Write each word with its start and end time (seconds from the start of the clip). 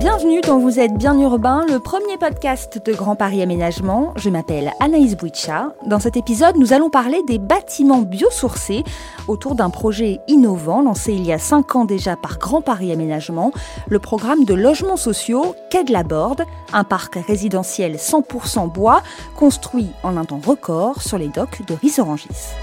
Bienvenue 0.00 0.40
dans 0.40 0.58
Vous 0.58 0.80
êtes 0.80 0.94
bien 0.94 1.20
urbain, 1.20 1.66
le 1.68 1.78
premier 1.78 2.16
podcast 2.16 2.80
de 2.82 2.94
Grand 2.94 3.16
Paris 3.16 3.42
Aménagement. 3.42 4.14
Je 4.16 4.30
m'appelle 4.30 4.72
Anaïs 4.80 5.14
Bouicha. 5.14 5.74
Dans 5.84 5.98
cet 5.98 6.16
épisode, 6.16 6.56
nous 6.56 6.72
allons 6.72 6.88
parler 6.88 7.22
des 7.24 7.38
bâtiments 7.38 8.00
biosourcés 8.00 8.82
autour 9.28 9.54
d'un 9.56 9.68
projet 9.68 10.20
innovant 10.26 10.80
lancé 10.80 11.12
il 11.12 11.26
y 11.26 11.34
a 11.34 11.38
5 11.38 11.76
ans 11.76 11.84
déjà 11.84 12.16
par 12.16 12.38
Grand 12.38 12.62
Paris 12.62 12.92
Aménagement, 12.92 13.52
le 13.90 13.98
programme 13.98 14.46
de 14.46 14.54
logements 14.54 14.96
sociaux 14.96 15.54
Quai 15.68 15.84
de 15.84 15.92
la 15.92 16.02
Borde, 16.02 16.46
un 16.72 16.84
parc 16.84 17.16
résidentiel 17.16 17.96
100% 17.96 18.72
bois 18.72 19.02
construit 19.36 19.90
en 20.02 20.16
un 20.16 20.24
temps 20.24 20.40
record 20.42 21.02
sur 21.02 21.18
les 21.18 21.28
docks 21.28 21.60
de 21.66 21.74
Rissorangis. 21.74 22.54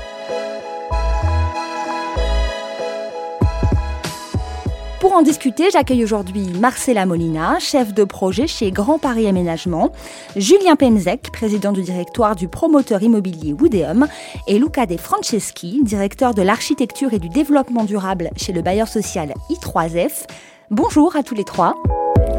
Pour 5.00 5.14
en 5.14 5.22
discuter, 5.22 5.70
j'accueille 5.72 6.04
aujourd'hui 6.04 6.48
Marcella 6.60 7.06
Molina, 7.06 7.60
chef 7.60 7.94
de 7.94 8.04
projet 8.04 8.48
chez 8.48 8.72
Grand 8.72 8.98
Paris 8.98 9.28
Aménagement, 9.28 9.92
Julien 10.36 10.76
Penzek, 10.76 11.32
président 11.32 11.72
du 11.72 11.84
directoire 11.84 12.36
du 12.36 12.48
promoteur 12.48 13.04
immobilier 13.04 13.54
Woodeum, 13.54 14.08
et 14.48 14.58
Luca 14.58 14.88
De 14.88 14.98
Franceschi, 14.98 15.82
directeur 15.84 16.34
de 16.34 16.42
l'architecture 16.42 17.14
et 17.14 17.20
du 17.20 17.30
développement 17.30 17.84
durable 17.84 18.32
chez 18.38 18.54
le 18.54 18.64
bailleur 18.64 18.88
social 18.88 19.36
I3F. 19.52 20.26
Bonjour 20.72 21.16
à 21.16 21.22
tous 21.22 21.36
les 21.36 21.44
trois. 21.44 21.76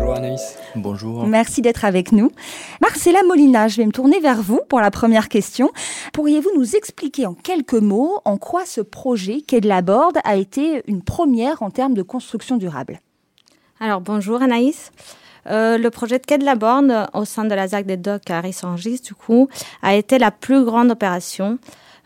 Bonjour 0.09 0.25
Anaïs. 0.25 0.57
Bonjour. 0.75 1.27
Merci 1.27 1.61
d'être 1.61 1.85
avec 1.85 2.13
nous. 2.13 2.33
Marcella 2.81 3.23
Molina, 3.25 3.69
je 3.69 3.77
vais 3.77 3.85
me 3.85 3.93
tourner 3.93 4.21
vers 4.21 4.41
vous 4.41 4.63
pour 4.67 4.81
la 4.81 4.91
première 4.91 5.29
question. 5.29 5.71
Pourriez-vous 6.15 6.49
nous 6.57 6.77
expliquer 6.77 7.27
en 7.27 7.35
quelques 7.35 7.75
mots 7.75 8.19
en 8.25 8.39
quoi 8.39 8.65
ce 8.65 8.81
projet 8.81 9.43
Quai 9.43 9.61
de 9.61 9.69
la 9.69 9.83
Borde 9.83 10.17
a 10.25 10.37
été 10.37 10.83
une 10.87 11.03
première 11.03 11.63
en 11.63 11.69
termes 11.69 11.93
de 11.93 12.01
construction 12.01 12.57
durable? 12.57 13.01
Alors 13.81 14.01
bonjour 14.01 14.41
Anaïs. 14.41 14.93
Euh, 15.47 15.77
le 15.77 15.91
projet 15.91 16.19
de 16.19 16.25
Quai 16.25 16.39
de 16.39 16.45
la 16.47 16.55
Borde 16.55 17.07
au 17.13 17.27
sein 17.27 17.45
de 17.45 17.55
la 17.55 17.69
ZAC 17.69 17.85
des 17.85 17.99
Docks 17.99 18.31
à 18.31 18.41
Rissangis, 18.41 19.03
du 19.03 19.13
coup, 19.13 19.51
a 19.83 19.95
été 19.95 20.19
la 20.19 20.31
plus 20.31 20.65
grande 20.65 20.91
opération 20.91 21.59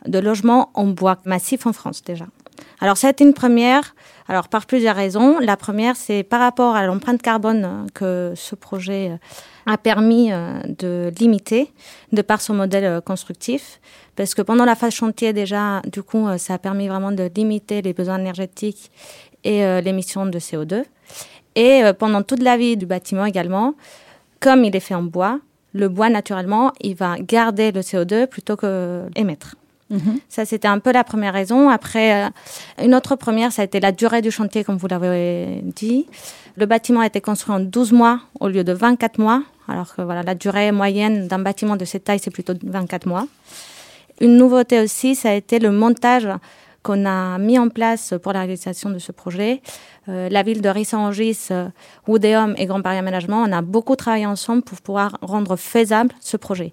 de 0.08 0.18
logement 0.18 0.70
en 0.74 0.86
bois 0.88 1.18
massif 1.24 1.68
en 1.68 1.72
France 1.72 2.02
déjà. 2.02 2.26
Alors, 2.80 2.96
ça 2.96 3.06
a 3.06 3.10
été 3.10 3.22
une 3.22 3.34
première, 3.34 3.94
alors 4.28 4.48
par 4.48 4.66
plusieurs 4.66 4.96
raisons. 4.96 5.38
La 5.38 5.56
première, 5.56 5.96
c'est 5.96 6.22
par 6.22 6.40
rapport 6.40 6.74
à 6.74 6.86
l'empreinte 6.86 7.22
carbone 7.22 7.86
que 7.94 8.32
ce 8.36 8.54
projet 8.54 9.18
a 9.66 9.78
permis 9.78 10.32
euh, 10.32 10.60
de 10.78 11.12
limiter 11.18 11.72
de 12.12 12.22
par 12.22 12.40
son 12.40 12.54
modèle 12.54 12.84
euh, 12.84 13.00
constructif. 13.00 13.80
Parce 14.16 14.34
que 14.34 14.42
pendant 14.42 14.64
la 14.64 14.74
phase 14.74 14.94
chantier, 14.94 15.32
déjà, 15.32 15.82
du 15.86 16.02
coup, 16.02 16.26
euh, 16.26 16.38
ça 16.38 16.54
a 16.54 16.58
permis 16.58 16.88
vraiment 16.88 17.12
de 17.12 17.30
limiter 17.34 17.82
les 17.82 17.92
besoins 17.92 18.18
énergétiques 18.18 18.90
et 19.44 19.64
l'émission 19.82 20.24
de 20.24 20.38
CO2. 20.38 20.84
Et 21.56 21.82
pendant 21.98 22.22
toute 22.22 22.44
la 22.44 22.56
vie 22.56 22.76
du 22.76 22.86
bâtiment 22.86 23.24
également, 23.24 23.74
comme 24.38 24.64
il 24.64 24.76
est 24.76 24.80
fait 24.80 24.94
en 24.94 25.02
bois, 25.02 25.40
le 25.72 25.88
bois, 25.88 26.10
naturellement, 26.10 26.70
il 26.80 26.94
va 26.94 27.16
garder 27.18 27.72
le 27.72 27.80
CO2 27.80 28.28
plutôt 28.28 28.54
que 28.54 29.02
émettre. 29.16 29.56
Mhm. 29.92 30.18
Ça, 30.28 30.44
c'était 30.44 30.68
un 30.68 30.78
peu 30.78 30.90
la 30.90 31.04
première 31.04 31.34
raison. 31.34 31.68
Après, 31.68 32.24
euh, 32.24 32.30
une 32.82 32.94
autre 32.94 33.14
première, 33.14 33.52
ça 33.52 33.62
a 33.62 33.64
été 33.64 33.78
la 33.78 33.92
durée 33.92 34.22
du 34.22 34.30
chantier, 34.30 34.64
comme 34.64 34.78
vous 34.78 34.88
l'avez 34.88 35.60
dit. 35.62 36.06
Le 36.56 36.66
bâtiment 36.66 37.00
a 37.00 37.06
été 37.06 37.20
construit 37.20 37.54
en 37.54 37.60
12 37.60 37.92
mois 37.92 38.20
au 38.40 38.48
lieu 38.48 38.64
de 38.64 38.72
24 38.72 39.18
mois. 39.18 39.42
Alors 39.68 39.94
que 39.94 40.02
voilà, 40.02 40.22
la 40.22 40.34
durée 40.34 40.72
moyenne 40.72 41.28
d'un 41.28 41.38
bâtiment 41.38 41.76
de 41.76 41.84
cette 41.84 42.04
taille, 42.04 42.18
c'est 42.18 42.30
plutôt 42.30 42.54
24 42.64 43.06
mois. 43.06 43.26
Une 44.20 44.36
nouveauté 44.36 44.80
aussi, 44.80 45.14
ça 45.14 45.30
a 45.30 45.34
été 45.34 45.58
le 45.58 45.70
montage 45.70 46.28
qu'on 46.82 47.06
a 47.06 47.38
mis 47.38 47.58
en 47.58 47.68
place 47.68 48.14
pour 48.22 48.32
la 48.32 48.40
réalisation 48.40 48.90
de 48.90 48.98
ce 48.98 49.12
projet. 49.12 49.62
Euh, 50.08 50.28
la 50.28 50.42
ville 50.42 50.60
de 50.60 50.68
Rissangis, 50.68 51.38
euh, 51.50 51.68
Woodeum 52.08 52.54
et 52.58 52.66
Grand 52.66 52.82
Paris 52.82 52.98
Aménagement, 52.98 53.44
on 53.46 53.52
a 53.52 53.62
beaucoup 53.62 53.94
travaillé 53.94 54.26
ensemble 54.26 54.62
pour 54.62 54.80
pouvoir 54.80 55.16
rendre 55.22 55.54
faisable 55.56 56.12
ce 56.20 56.36
projet 56.36 56.72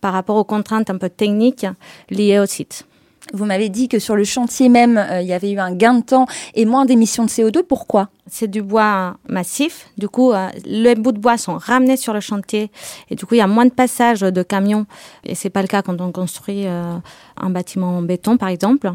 par 0.00 0.12
rapport 0.12 0.36
aux 0.36 0.44
contraintes 0.44 0.90
un 0.90 0.98
peu 0.98 1.08
techniques 1.08 1.66
liées 2.10 2.38
au 2.38 2.46
site. 2.46 2.86
Vous 3.32 3.44
m'avez 3.44 3.68
dit 3.68 3.88
que 3.88 3.98
sur 3.98 4.14
le 4.14 4.22
chantier 4.22 4.68
même, 4.68 4.96
euh, 4.96 5.20
il 5.20 5.26
y 5.26 5.32
avait 5.32 5.50
eu 5.50 5.58
un 5.58 5.72
gain 5.72 5.94
de 5.94 6.02
temps 6.02 6.26
et 6.54 6.64
moins 6.64 6.84
d'émissions 6.84 7.24
de 7.24 7.28
CO2. 7.28 7.64
Pourquoi? 7.64 8.08
C'est 8.28 8.48
du 8.48 8.62
bois 8.62 9.16
massif. 9.28 9.88
Du 9.98 10.08
coup, 10.08 10.32
euh, 10.32 10.48
les 10.64 10.94
bouts 10.94 11.12
de 11.12 11.18
bois 11.18 11.36
sont 11.36 11.58
ramenés 11.58 11.96
sur 11.96 12.12
le 12.12 12.20
chantier 12.20 12.70
et 13.10 13.16
du 13.16 13.26
coup, 13.26 13.34
il 13.34 13.38
y 13.38 13.42
a 13.42 13.46
moins 13.48 13.64
de 13.64 13.70
passages 13.70 14.20
de 14.20 14.42
camions. 14.42 14.86
Et 15.24 15.34
c'est 15.34 15.50
pas 15.50 15.62
le 15.62 15.68
cas 15.68 15.82
quand 15.82 16.00
on 16.00 16.12
construit 16.12 16.66
euh, 16.66 16.96
un 17.36 17.50
bâtiment 17.50 17.98
en 17.98 18.02
béton, 18.02 18.36
par 18.36 18.48
exemple. 18.48 18.92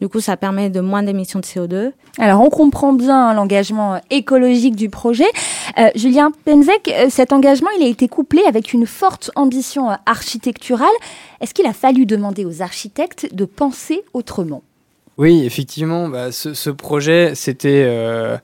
Du 0.00 0.08
coup, 0.08 0.20
ça 0.20 0.38
permet 0.38 0.70
de 0.70 0.80
moins 0.80 1.02
d'émissions 1.02 1.40
de 1.40 1.44
CO2. 1.44 1.92
Alors, 2.18 2.40
on 2.40 2.48
comprend 2.48 2.94
bien 2.94 3.34
l'engagement 3.34 4.00
écologique 4.10 4.74
du 4.74 4.88
projet. 4.88 5.26
Julien 5.94 6.30
Penzek, 6.46 6.90
cet 7.10 7.34
engagement, 7.34 7.68
il 7.78 7.84
a 7.84 7.88
été 7.88 8.08
couplé 8.08 8.42
avec 8.48 8.72
une 8.72 8.86
forte 8.86 9.30
ambition 9.36 9.90
architecturale. 10.06 10.88
Est-ce 11.42 11.52
qu'il 11.52 11.66
a 11.66 11.74
fallu 11.74 12.06
demander 12.06 12.46
aux 12.46 12.62
architectes 12.62 13.28
de 13.34 13.44
penser 13.44 13.65
autrement 14.12 14.62
Oui, 15.18 15.44
effectivement, 15.44 16.08
bah, 16.08 16.32
ce, 16.32 16.70
projet, 16.70 17.34
c'était... 17.34 17.84
Euh, 17.86 18.36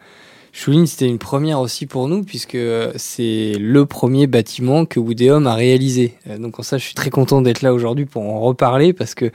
c'était 0.55 1.07
une 1.07 1.19
première 1.19 1.61
aussi 1.61 1.87
pour 1.87 2.09
nous, 2.09 2.23
puisque 2.23 2.59
c'est 2.97 3.55
le 3.59 3.87
premier 3.87 4.27
bâtiment 4.27 4.85
que 4.85 5.01
Woodeum 5.01 5.47
a 5.47 5.55
réalisé. 5.55 6.19
Euh, 6.29 6.37
donc 6.37 6.61
en 6.61 6.63
ça, 6.63 6.77
je 6.77 6.85
suis 6.85 6.95
très 6.95 7.11
content 7.11 7.41
d'être 7.41 7.63
là 7.63 7.73
aujourd'hui 7.73 8.05
pour 8.05 8.23
en 8.23 8.41
reparler, 8.41 8.93
parce 8.93 9.15
que 9.15 9.31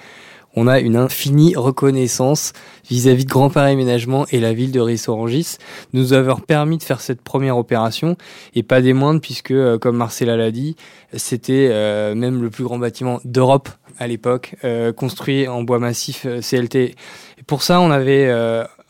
on 0.58 0.66
a 0.66 0.80
une 0.80 0.96
infinie 0.96 1.56
reconnaissance 1.56 2.52
vis-à-vis 2.90 3.26
de 3.26 3.30
Grand 3.30 3.52
Paris 3.52 3.74
Aménagement 3.74 4.26
et 4.32 4.40
la 4.40 4.54
ville 4.54 4.72
de 4.72 4.80
Rissorangis 4.80 5.58
nous 5.94 6.14
avoir 6.14 6.42
permis 6.42 6.80
de 6.80 6.84
faire 6.84 7.00
cette 7.00 7.22
première 7.22 7.60
opération 7.60 8.18
et 8.56 8.64
pas 8.64 8.82
des 8.82 8.94
moindres 8.94 9.22
puisque, 9.22 9.52
euh, 9.52 9.78
comme 9.78 9.98
Marcella 9.98 10.36
l'a 10.36 10.50
dit, 10.50 10.76
c'était 11.14 11.70
euh, 11.72 12.16
même 12.16 12.42
le 12.42 12.50
plus 12.50 12.64
grand 12.64 12.80
bâtiment 12.80 13.20
d'Europe 13.24 13.70
à 14.00 14.08
l'époque, 14.08 14.56
euh, 14.64 14.92
construit 14.92 15.48
en 15.48 15.62
bois 15.62 15.78
massif 15.78 16.26
CLT. 16.42 16.76
Et 16.76 16.96
pour 17.46 17.62
ça, 17.62 17.80
on 17.80 17.92
avait 17.92 18.28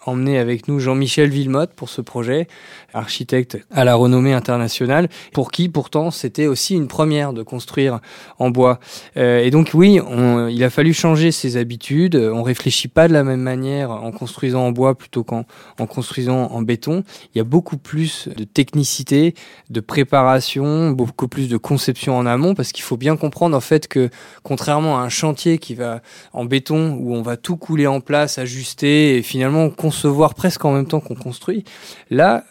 emmené 0.05 0.39
avec 0.39 0.69
nous 0.69 0.79
Jean-Michel 0.79 1.29
Villemotte 1.29 1.73
pour 1.73 1.89
ce 1.89 1.99
projet, 1.99 2.47
architecte 2.97 3.57
à 3.71 3.83
la 3.83 3.95
renommée 3.95 4.33
internationale, 4.33 5.09
pour 5.33 5.51
qui 5.51 5.69
pourtant 5.69 6.11
c'était 6.11 6.47
aussi 6.47 6.75
une 6.75 6.87
première 6.87 7.33
de 7.33 7.43
construire 7.43 7.99
en 8.39 8.49
bois. 8.49 8.79
Euh, 9.17 9.39
et 9.39 9.51
donc 9.51 9.71
oui, 9.73 9.99
on, 9.99 10.47
il 10.47 10.63
a 10.63 10.69
fallu 10.69 10.93
changer 10.93 11.31
ses 11.31 11.57
habitudes. 11.57 12.15
On 12.15 12.43
réfléchit 12.43 12.87
pas 12.87 13.07
de 13.07 13.13
la 13.13 13.23
même 13.23 13.41
manière 13.41 13.91
en 13.91 14.11
construisant 14.11 14.65
en 14.65 14.71
bois 14.71 14.95
plutôt 14.95 15.23
qu'en 15.23 15.45
en 15.79 15.85
construisant 15.85 16.47
en 16.51 16.61
béton. 16.61 17.03
Il 17.33 17.37
y 17.37 17.41
a 17.41 17.43
beaucoup 17.43 17.77
plus 17.77 18.29
de 18.29 18.43
technicité, 18.43 19.35
de 19.69 19.79
préparation, 19.79 20.91
beaucoup 20.91 21.27
plus 21.27 21.49
de 21.49 21.57
conception 21.57 22.17
en 22.17 22.25
amont, 22.25 22.55
parce 22.55 22.71
qu'il 22.71 22.83
faut 22.83 22.97
bien 22.97 23.17
comprendre 23.17 23.57
en 23.57 23.61
fait 23.61 23.87
que 23.87 24.09
contrairement 24.43 24.99
à 24.99 25.01
un 25.01 25.09
chantier 25.09 25.57
qui 25.57 25.75
va 25.75 26.01
en 26.33 26.45
béton 26.45 26.97
où 26.99 27.13
on 27.13 27.21
va 27.21 27.35
tout 27.35 27.57
couler 27.57 27.87
en 27.87 27.99
place, 27.99 28.37
ajuster 28.37 29.17
et 29.17 29.21
finalement 29.21 29.69
construire 29.69 29.97
se 29.97 30.07
voir 30.07 30.35
presque 30.35 30.63
en 30.63 30.71
même 30.71 30.87
temps 30.87 30.99
qu'on 30.99 31.15
construit. 31.15 31.63
Là, 32.09 32.45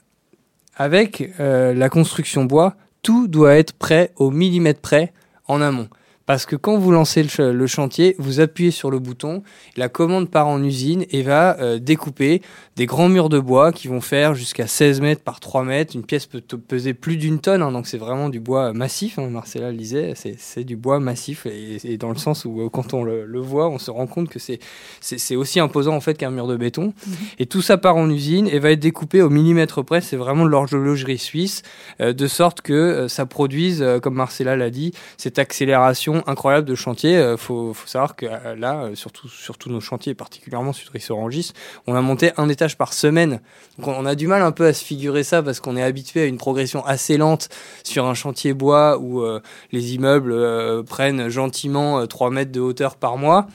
avec 0.76 1.32
euh, 1.40 1.74
la 1.74 1.88
construction 1.88 2.44
bois, 2.44 2.76
tout 3.02 3.28
doit 3.28 3.56
être 3.56 3.72
prêt 3.72 4.12
au 4.16 4.30
millimètre 4.30 4.80
près 4.80 5.12
en 5.48 5.60
amont. 5.60 5.88
Parce 6.26 6.44
que 6.44 6.56
quand 6.56 6.76
vous 6.76 6.90
lancez 6.90 7.24
le, 7.38 7.66
chantier, 7.68 8.16
vous 8.18 8.40
appuyez 8.40 8.72
sur 8.72 8.90
le 8.90 8.98
bouton, 8.98 9.44
la 9.76 9.88
commande 9.88 10.28
part 10.28 10.48
en 10.48 10.62
usine 10.62 11.04
et 11.10 11.22
va 11.22 11.56
euh, 11.60 11.78
découper 11.78 12.42
des 12.74 12.86
grands 12.86 13.08
murs 13.08 13.28
de 13.28 13.38
bois 13.38 13.70
qui 13.70 13.86
vont 13.86 14.00
faire 14.00 14.34
jusqu'à 14.34 14.66
16 14.66 15.00
mètres 15.00 15.22
par 15.22 15.38
3 15.38 15.62
mètres. 15.62 15.94
Une 15.94 16.04
pièce 16.04 16.26
peut 16.26 16.40
peser 16.40 16.94
plus 16.94 17.16
d'une 17.16 17.38
tonne, 17.38 17.62
hein, 17.62 17.70
donc 17.70 17.86
c'est 17.86 17.96
vraiment 17.96 18.28
du 18.28 18.40
bois 18.40 18.72
massif. 18.72 19.20
Hein, 19.20 19.28
Marcella 19.30 19.70
le 19.70 19.76
disait, 19.76 20.14
c'est 20.16 20.64
du 20.64 20.76
bois 20.76 20.98
massif 20.98 21.46
et, 21.46 21.96
dans 21.96 22.10
le 22.10 22.16
sens 22.16 22.44
où 22.44 22.60
euh, 22.60 22.68
quand 22.68 22.92
on 22.92 23.04
le, 23.04 23.40
voit, 23.40 23.68
on 23.68 23.78
se 23.78 23.92
rend 23.92 24.08
compte 24.08 24.28
que 24.28 24.40
c'est 24.40 25.36
aussi 25.36 25.60
imposant 25.60 25.94
en 25.94 26.00
fait 26.00 26.14
qu'un 26.14 26.32
mur 26.32 26.48
de 26.48 26.56
béton. 26.56 26.92
Mhm. 27.06 27.14
Et 27.38 27.46
tout 27.46 27.62
ça 27.62 27.78
part 27.78 27.96
en 27.96 28.10
usine 28.10 28.48
et 28.48 28.58
va 28.58 28.72
être 28.72 28.80
découpé 28.80 29.22
au 29.22 29.30
millimètre 29.30 29.84
près. 29.84 30.00
C'est 30.00 30.16
vraiment 30.16 30.44
de 30.44 30.50
l'horlogerie 30.50 31.18
suisse, 31.18 31.62
euh, 32.00 32.12
de 32.12 32.26
sorte 32.26 32.62
que 32.62 33.06
ça 33.08 33.26
produise, 33.26 33.84
comme 34.02 34.14
Marcella 34.14 34.56
l'a 34.56 34.70
dit, 34.70 34.90
cette 35.16 35.38
accélération 35.38 36.15
incroyable 36.26 36.68
de 36.68 36.74
chantier. 36.74 37.12
Il 37.12 37.16
euh, 37.16 37.36
faut, 37.36 37.74
savoir 37.86 38.16
que 38.16 38.26
euh, 38.26 38.54
là, 38.56 38.84
euh, 38.84 38.94
surtout 38.94 39.28
sur 39.28 39.58
tous 39.58 39.70
nos 39.70 39.80
chantiers, 39.80 40.14
particulièrement 40.14 40.72
sur 40.72 40.90
Rissorangis, 40.92 41.52
on 41.86 41.94
a 41.94 42.00
monté 42.00 42.32
un 42.36 42.48
étage 42.48 42.76
par 42.76 42.92
semaine. 42.92 43.40
Donc 43.78 43.88
on 43.88 44.06
a 44.06 44.14
du 44.14 44.26
mal 44.26 44.42
un 44.42 44.52
peu 44.52 44.66
à 44.66 44.72
se 44.72 44.84
figurer 44.84 45.24
ça 45.24 45.42
parce 45.42 45.60
qu'on 45.60 45.76
est 45.76 45.82
habitué 45.82 46.22
à 46.22 46.24
une 46.26 46.38
progression 46.38 46.84
assez 46.84 47.16
lente 47.16 47.48
sur 47.84 48.06
un 48.06 48.14
chantier 48.14 48.54
bois 48.54 48.98
où 48.98 49.24
les 49.72 49.94
immeubles 49.94 50.84
prennent 50.84 51.28
gentiment 51.28 52.06
3 52.06 52.30
mètres 52.30 52.52
de 52.52 52.60
hauteur 52.60 52.96
par 52.96 53.18
mois. 53.18 53.46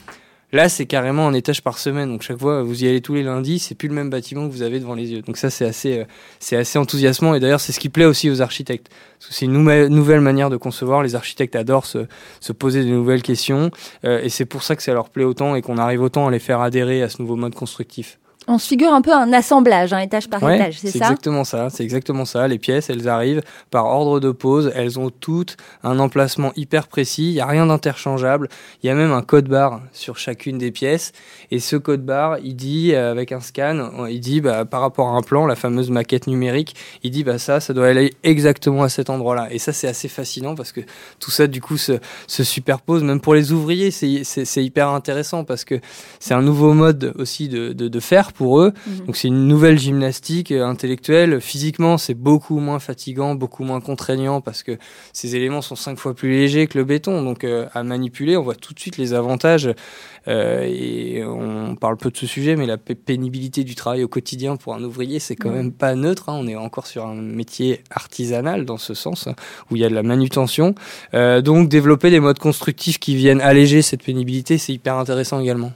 Là, 0.52 0.68
c'est 0.68 0.84
carrément 0.84 1.26
un 1.26 1.32
étage 1.32 1.62
par 1.62 1.78
semaine. 1.78 2.10
Donc 2.10 2.22
chaque 2.22 2.38
fois, 2.38 2.62
vous 2.62 2.84
y 2.84 2.88
allez 2.88 3.00
tous 3.00 3.14
les 3.14 3.22
lundis, 3.22 3.58
c'est 3.58 3.74
plus 3.74 3.88
le 3.88 3.94
même 3.94 4.10
bâtiment 4.10 4.46
que 4.46 4.52
vous 4.52 4.62
avez 4.62 4.80
devant 4.80 4.94
les 4.94 5.10
yeux. 5.10 5.22
Donc 5.22 5.38
ça, 5.38 5.48
c'est 5.48 5.64
assez, 5.64 6.00
euh, 6.00 6.04
c'est 6.40 6.56
assez 6.56 6.78
enthousiasmant. 6.78 7.34
Et 7.34 7.40
d'ailleurs, 7.40 7.60
c'est 7.60 7.72
ce 7.72 7.80
qui 7.80 7.88
plaît 7.88 8.04
aussi 8.04 8.28
aux 8.28 8.42
architectes. 8.42 8.90
C'est 9.18 9.46
une 9.46 9.52
nouvelle 9.54 10.20
manière 10.20 10.50
de 10.50 10.58
concevoir. 10.58 11.02
Les 11.02 11.14
architectes 11.14 11.56
adorent 11.56 11.86
se, 11.86 12.06
se 12.40 12.52
poser 12.52 12.84
de 12.84 12.90
nouvelles 12.90 13.22
questions. 13.22 13.70
Euh, 14.04 14.20
et 14.22 14.28
c'est 14.28 14.44
pour 14.44 14.62
ça 14.62 14.76
que 14.76 14.82
ça 14.82 14.92
leur 14.92 15.08
plaît 15.08 15.24
autant 15.24 15.54
et 15.54 15.62
qu'on 15.62 15.78
arrive 15.78 16.02
autant 16.02 16.28
à 16.28 16.30
les 16.30 16.38
faire 16.38 16.60
adhérer 16.60 17.02
à 17.02 17.08
ce 17.08 17.22
nouveau 17.22 17.36
mode 17.36 17.54
constructif. 17.54 18.18
On 18.48 18.58
se 18.58 18.66
figure 18.66 18.92
un 18.92 19.02
peu 19.02 19.12
un 19.12 19.32
assemblage, 19.32 19.92
un 19.92 20.00
étage 20.00 20.28
par 20.28 20.42
étage, 20.50 20.78
c'est 20.78 20.88
ça? 20.88 20.92
C'est 20.92 20.98
exactement 20.98 21.44
ça. 21.44 21.70
C'est 21.70 21.84
exactement 21.84 22.24
ça. 22.24 22.48
Les 22.48 22.58
pièces, 22.58 22.90
elles 22.90 23.08
arrivent 23.08 23.42
par 23.70 23.86
ordre 23.86 24.18
de 24.18 24.32
pose. 24.32 24.72
Elles 24.74 24.98
ont 24.98 25.10
toutes 25.10 25.56
un 25.84 25.98
emplacement 26.00 26.52
hyper 26.56 26.88
précis. 26.88 27.28
Il 27.28 27.34
n'y 27.34 27.40
a 27.40 27.46
rien 27.46 27.66
d'interchangeable. 27.66 28.48
Il 28.82 28.88
y 28.88 28.90
a 28.90 28.94
même 28.94 29.12
un 29.12 29.22
code 29.22 29.48
barre 29.48 29.80
sur 29.92 30.18
chacune 30.18 30.58
des 30.58 30.72
pièces. 30.72 31.12
Et 31.50 31.60
ce 31.60 31.76
code 31.76 32.04
barre, 32.04 32.38
il 32.42 32.56
dit 32.56 32.94
euh, 32.94 33.12
avec 33.12 33.30
un 33.30 33.40
scan, 33.40 34.06
il 34.08 34.20
dit 34.20 34.40
bah, 34.40 34.64
par 34.64 34.80
rapport 34.80 35.08
à 35.08 35.12
un 35.12 35.22
plan, 35.22 35.46
la 35.46 35.56
fameuse 35.56 35.90
maquette 35.90 36.26
numérique, 36.26 36.74
il 37.04 37.12
dit 37.12 37.22
bah 37.22 37.38
ça, 37.38 37.60
ça 37.60 37.72
doit 37.72 37.86
aller 37.86 38.14
exactement 38.24 38.82
à 38.82 38.88
cet 38.88 39.08
endroit-là. 39.08 39.52
Et 39.52 39.58
ça, 39.58 39.72
c'est 39.72 39.88
assez 39.88 40.08
fascinant 40.08 40.56
parce 40.56 40.72
que 40.72 40.80
tout 41.20 41.30
ça, 41.30 41.46
du 41.46 41.60
coup, 41.60 41.76
se, 41.76 41.92
se 42.26 42.42
superpose. 42.42 43.04
Même 43.04 43.20
pour 43.20 43.34
les 43.34 43.52
ouvriers, 43.52 43.92
c'est 43.92 44.64
hyper 44.64 44.88
intéressant 44.88 45.44
parce 45.44 45.64
que 45.64 45.80
c'est 46.18 46.34
un 46.34 46.42
nouveau 46.42 46.72
mode 46.72 47.12
aussi 47.16 47.48
de, 47.48 47.72
de, 47.72 47.86
de 47.86 48.00
faire 48.00 48.31
pour 48.32 48.60
eux. 48.60 48.72
Mhm. 48.86 49.06
Donc 49.06 49.16
c'est 49.16 49.28
une 49.28 49.46
nouvelle 49.46 49.78
gymnastique 49.78 50.52
euh, 50.52 50.64
intellectuelle. 50.64 51.40
Physiquement, 51.40 51.98
c'est 51.98 52.14
beaucoup 52.14 52.58
moins 52.58 52.78
fatigant, 52.78 53.34
beaucoup 53.34 53.64
moins 53.64 53.80
contraignant 53.80 54.40
parce 54.40 54.62
que 54.62 54.78
ces 55.12 55.36
éléments 55.36 55.62
sont 55.62 55.76
cinq 55.76 55.98
fois 55.98 56.14
plus 56.14 56.30
légers 56.30 56.66
que 56.66 56.78
le 56.78 56.84
béton. 56.84 57.22
Donc 57.22 57.44
euh, 57.44 57.66
à 57.74 57.82
manipuler, 57.82 58.36
on 58.36 58.42
voit 58.42 58.54
tout 58.54 58.74
de 58.74 58.80
suite 58.80 58.96
les 58.96 59.14
avantages. 59.14 59.70
Euh, 60.28 60.62
et 60.68 61.24
on 61.24 61.74
parle 61.74 61.96
peu 61.96 62.10
de 62.10 62.16
ce 62.16 62.26
sujet, 62.26 62.54
mais 62.54 62.66
la 62.66 62.78
pénibilité 62.78 63.64
du 63.64 63.74
travail 63.74 64.04
au 64.04 64.08
quotidien 64.08 64.56
pour 64.56 64.74
un 64.74 64.82
ouvrier, 64.84 65.18
c'est 65.18 65.34
quand 65.34 65.50
même 65.50 65.72
pas 65.72 65.94
neutre. 65.96 66.28
Hein. 66.28 66.38
On 66.40 66.46
est 66.46 66.54
encore 66.54 66.86
sur 66.86 67.06
un 67.06 67.14
métier 67.14 67.82
artisanal 67.90 68.64
dans 68.64 68.76
ce 68.76 68.94
sens, 68.94 69.26
hein, 69.26 69.34
où 69.70 69.76
il 69.76 69.82
y 69.82 69.84
a 69.84 69.88
de 69.88 69.94
la 69.94 70.04
manutention. 70.04 70.74
donc 71.12 71.68
développer 71.68 72.10
des 72.10 72.20
modes 72.20 72.38
constructifs 72.38 72.98
qui 72.98 73.16
viennent 73.16 73.40
alléger 73.40 73.82
cette 73.82 74.04
pénibilité, 74.04 74.58
c'est 74.58 74.72
hyper 74.72 74.96
intéressant 74.96 75.40
également. 75.40 75.72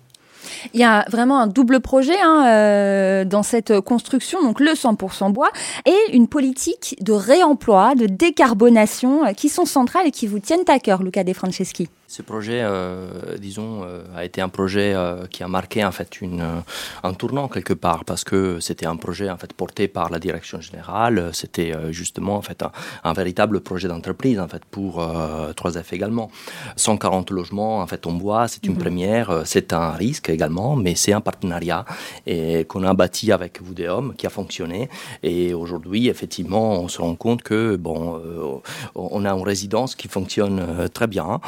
Il 0.74 0.80
y 0.80 0.84
a 0.84 1.04
vraiment 1.10 1.38
un 1.38 1.46
double 1.46 1.80
projet 1.80 2.18
hein, 2.22 2.46
euh, 2.46 3.24
dans 3.24 3.42
cette 3.42 3.80
construction, 3.80 4.42
donc 4.42 4.60
le 4.60 4.72
100% 4.72 5.32
bois, 5.32 5.50
et 5.84 5.96
une 6.12 6.28
politique 6.28 6.96
de 7.00 7.12
réemploi, 7.12 7.94
de 7.94 8.06
décarbonation 8.06 9.24
euh, 9.24 9.32
qui 9.32 9.48
sont 9.48 9.64
centrales 9.64 10.06
et 10.06 10.10
qui 10.10 10.26
vous 10.26 10.38
tiennent 10.38 10.64
à 10.68 10.78
cœur, 10.78 11.02
Luca 11.02 11.24
De 11.24 11.32
Franceschi. 11.32 11.88
Ce 12.08 12.22
projet, 12.22 12.60
euh, 12.62 13.36
disons, 13.36 13.82
euh, 13.82 14.04
a 14.14 14.24
été 14.24 14.40
un 14.40 14.48
projet 14.48 14.94
euh, 14.94 15.26
qui 15.26 15.42
a 15.42 15.48
marqué 15.48 15.84
en 15.84 15.90
fait 15.90 16.20
une, 16.20 16.62
un 17.02 17.14
tournant 17.14 17.48
quelque 17.48 17.72
part 17.72 18.04
parce 18.04 18.22
que 18.22 18.60
c'était 18.60 18.86
un 18.86 18.94
projet 18.94 19.28
en 19.28 19.36
fait 19.36 19.52
porté 19.52 19.88
par 19.88 20.08
la 20.10 20.20
direction 20.20 20.60
générale. 20.60 21.30
C'était 21.32 21.74
justement 21.90 22.36
en 22.36 22.42
fait 22.42 22.62
un, 23.02 23.12
véritable 23.12 23.60
projet 23.60 23.88
d'entreprise 23.88 24.38
en 24.38 24.46
fait 24.46 24.64
pour 24.66 25.00
3F 25.00 25.92
également. 25.92 26.30
140 26.76 27.30
logements 27.30 27.80
en 27.80 27.86
fait 27.86 28.06
en 28.06 28.12
bois, 28.12 28.46
c'est 28.46 28.66
une 28.66 28.74
mhm. 28.74 28.78
première. 28.78 29.42
C'est 29.44 29.72
un 29.72 29.90
risque 29.90 30.28
également, 30.28 30.76
mais 30.76 30.94
c'est 30.94 31.12
un 31.12 31.20
partenariat 31.20 31.84
et 32.26 32.64
qu'on 32.66 32.84
a 32.84 32.94
bâti 32.94 33.32
avec 33.32 33.60
Voudéum 33.60 34.14
qui 34.14 34.26
a 34.26 34.30
fonctionné. 34.30 34.88
Et 35.22 35.54
aujourd'hui, 35.54 36.08
effectivement, 36.08 36.80
on 36.80 36.88
se 36.88 37.00
rend 37.00 37.16
compte 37.16 37.42
que 37.42 37.74
bon, 37.76 38.62
on 38.94 39.24
a 39.24 39.32
une 39.32 39.42
résidence 39.44 39.96
qui 39.96 40.08
fonctionne 40.08 40.88
très 40.92 41.08
bien 41.08 41.40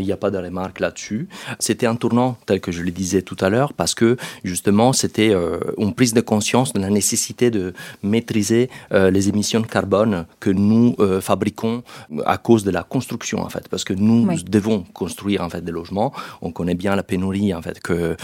il 0.00 0.06
n'y 0.06 0.12
a 0.12 0.16
pas 0.16 0.30
de 0.30 0.38
remarque 0.38 0.80
là-dessus. 0.80 1.28
C'était 1.58 1.86
un 1.86 1.96
tournant, 1.96 2.36
tel 2.46 2.60
que 2.60 2.72
je 2.72 2.82
le 2.82 2.90
disais 2.90 3.22
tout 3.22 3.36
à 3.40 3.48
l'heure, 3.48 3.72
parce 3.72 3.94
que 3.94 4.16
justement, 4.44 4.92
c'était 4.92 5.30
euh, 5.30 5.58
une 5.78 5.94
prise 5.94 6.14
de 6.14 6.20
conscience 6.20 6.72
de 6.72 6.80
la 6.80 6.90
nécessité 6.90 7.50
de 7.50 7.72
maîtriser 8.02 8.70
euh, 8.92 9.10
les 9.10 9.28
émissions 9.28 9.60
de 9.60 9.66
carbone 9.66 10.26
que 10.40 10.50
nous 10.50 10.94
euh, 10.98 11.20
fabriquons 11.20 11.82
à 12.24 12.38
cause 12.38 12.64
de 12.64 12.70
la 12.70 12.82
construction, 12.82 13.40
en 13.40 13.48
fait, 13.48 13.68
parce 13.68 13.84
que 13.84 13.92
nous 13.92 14.26
devons 14.42 14.84
construire 14.94 15.42
en 15.42 15.50
fait 15.50 15.62
des 15.62 15.72
logements. 15.72 16.12
On 16.42 16.50
connaît 16.50 16.74
bien 16.74 16.96
la 16.96 17.02
pénurie, 17.02 17.54
en 17.54 17.62
fait, 17.62 17.80
que 17.80 18.16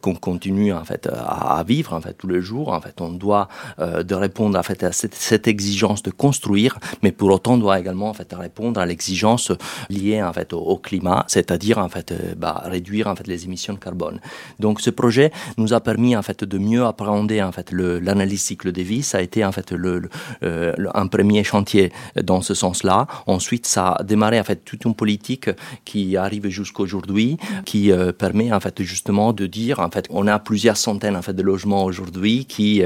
qu'on 0.00 0.14
continue 0.14 0.72
en 0.72 0.84
fait 0.84 1.08
à, 1.12 1.62
vivre, 1.66 1.92
en 1.92 2.00
fait, 2.00 2.14
tous 2.14 2.28
les 2.28 2.40
jours. 2.40 2.72
En 2.72 2.80
fait, 2.80 3.00
on 3.00 3.10
doit 3.10 3.48
de 3.78 4.14
répondre 4.14 4.58
en 4.58 4.62
fait 4.62 4.82
à 4.82 4.92
cette, 4.92 5.14
cette, 5.14 5.48
exigence 5.48 6.02
de 6.02 6.10
construire, 6.10 6.78
mais 7.02 7.12
pour 7.12 7.30
autant, 7.30 7.54
on 7.54 7.58
doit 7.58 7.78
également 7.78 8.08
en 8.08 8.14
fait 8.14 8.32
répondre 8.32 8.80
à 8.80 8.86
l'exigence 8.86 9.52
liée 9.90 10.22
en 10.22 10.32
fait 10.32 10.52
au 10.52 10.76
climat 10.76 11.15
c'est-à-dire 11.26 11.78
en 11.78 11.88
fait 11.88 12.12
euh, 12.12 12.34
bah, 12.36 12.62
réduire 12.66 13.06
en 13.06 13.16
fait 13.16 13.26
les 13.26 13.44
émissions 13.44 13.74
de 13.74 13.78
carbone. 13.78 14.20
Donc 14.58 14.80
ce 14.80 14.90
projet 14.90 15.32
nous 15.56 15.72
a 15.72 15.80
permis 15.80 16.16
en 16.16 16.22
fait 16.22 16.44
de 16.44 16.58
mieux 16.58 16.84
appréhender 16.84 17.42
en 17.42 17.52
fait 17.52 17.72
l'analyse 17.72 18.42
cycle 18.42 18.72
de 18.72 18.82
vie. 18.82 19.02
Ça 19.02 19.18
a 19.18 19.20
été 19.20 19.44
en 19.44 19.52
fait 19.52 19.72
le, 19.72 20.02
euh, 20.42 20.72
un 20.94 21.06
premier 21.06 21.44
chantier 21.44 21.92
dans 22.22 22.40
ce 22.40 22.54
sens-là. 22.54 23.06
Ensuite, 23.26 23.66
ça 23.66 23.92
a 23.92 24.02
démarré 24.02 24.38
en 24.40 24.44
fait 24.44 24.64
toute 24.64 24.84
une 24.84 24.94
politique 24.94 25.50
qui 25.84 26.16
arrive 26.16 26.48
jusqu'aujourd'hui, 26.48 27.36
qui 27.64 27.92
euh, 27.92 28.12
permet 28.12 28.52
en 28.52 28.60
fait 28.60 28.82
justement 28.82 29.32
de 29.32 29.46
dire 29.46 29.80
en 29.80 29.90
fait 29.90 30.06
on 30.10 30.26
a 30.26 30.38
plusieurs 30.38 30.76
centaines 30.76 31.16
en 31.16 31.22
fait 31.22 31.34
de 31.34 31.42
logements 31.42 31.84
aujourd'hui 31.84 32.44
qui 32.46 32.82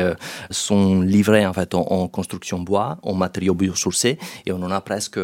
sont 0.50 1.00
livrés 1.00 1.46
en 1.46 1.52
fait 1.52 1.74
en, 1.74 2.08
construction 2.08 2.60
bois, 2.60 2.98
en 3.02 3.14
matériaux 3.14 3.54
biosourcés, 3.54 4.18
et 4.46 4.52
on 4.52 4.62
en 4.62 4.70
a 4.70 4.80
presque 4.80 5.20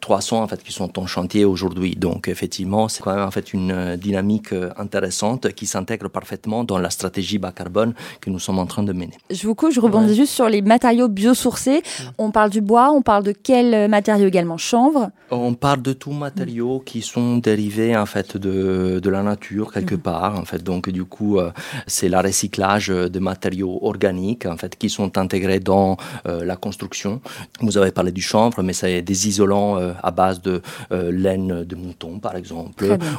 300 0.00 0.42
en 0.42 0.48
fait 0.48 0.62
qui 0.62 0.72
sont 0.72 0.98
en 0.98 1.06
chantier 1.06 1.44
aujourd'hui. 1.44 1.96
Donc 1.96 2.28
effectivement 2.28 2.49
effectivement, 2.50 2.88
c'est 2.88 3.00
quand 3.00 3.14
même 3.14 3.24
en 3.24 3.30
fait 3.30 3.54
une 3.54 3.70
euh, 3.70 3.96
dynamique 3.96 4.52
euh, 4.52 4.70
intéressante 4.76 5.52
qui 5.52 5.66
s'intègre 5.66 6.08
parfaitement 6.08 6.64
dans 6.64 6.78
la 6.78 6.90
stratégie 6.90 7.38
bas 7.38 7.52
carbone 7.52 7.94
que 8.20 8.28
nous 8.28 8.40
sommes 8.40 8.58
en 8.58 8.66
train 8.66 8.82
de 8.82 8.92
mener. 8.92 9.16
Je 9.30 9.46
vous 9.46 9.54
coupe, 9.54 9.70
je 9.70 9.78
rebondis 9.78 10.16
juste 10.16 10.32
sur 10.32 10.48
les 10.48 10.60
matériaux 10.60 11.06
biosourcés. 11.06 11.78
Mm. 11.78 12.02
On 12.18 12.32
parle 12.32 12.50
du 12.50 12.60
bois, 12.60 12.90
on 12.90 13.02
parle 13.02 13.22
de 13.22 13.30
quels 13.30 13.88
matériaux 13.88 14.26
également? 14.26 14.56
Chanvre? 14.56 15.10
On 15.30 15.54
parle 15.54 15.82
de 15.82 15.92
tous 15.92 16.12
matériaux 16.12 16.82
qui 16.84 17.02
sont 17.02 17.36
dérivés 17.36 17.96
en 17.96 18.06
fait 18.06 18.36
de, 18.36 18.98
de 19.00 19.10
la 19.10 19.22
nature 19.22 19.72
quelque 19.72 19.94
mm. 19.94 20.08
part. 20.10 20.36
En 20.36 20.44
fait, 20.44 20.60
donc 20.64 20.90
du 20.90 21.04
coup, 21.04 21.38
euh, 21.38 21.52
c'est 21.86 22.08
le 22.08 22.18
recyclage 22.18 22.88
de 22.88 23.20
matériaux 23.20 23.78
organiques 23.82 24.46
en 24.46 24.56
fait 24.56 24.76
qui 24.76 24.90
sont 24.90 25.18
intégrés 25.18 25.60
dans 25.60 25.96
la 26.24 26.56
construction. 26.56 27.20
Vous 27.60 27.76
avez 27.78 27.92
parlé 27.92 28.10
du 28.10 28.22
chanvre, 28.22 28.62
mais 28.62 28.72
c'est 28.72 29.02
des 29.02 29.28
isolants 29.28 29.76
à 30.02 30.10
base 30.10 30.40
de 30.42 30.62
laine 30.90 31.64
de 31.64 31.76
mouton 31.76 32.18
par 32.18 32.34
exemple, 32.34 32.39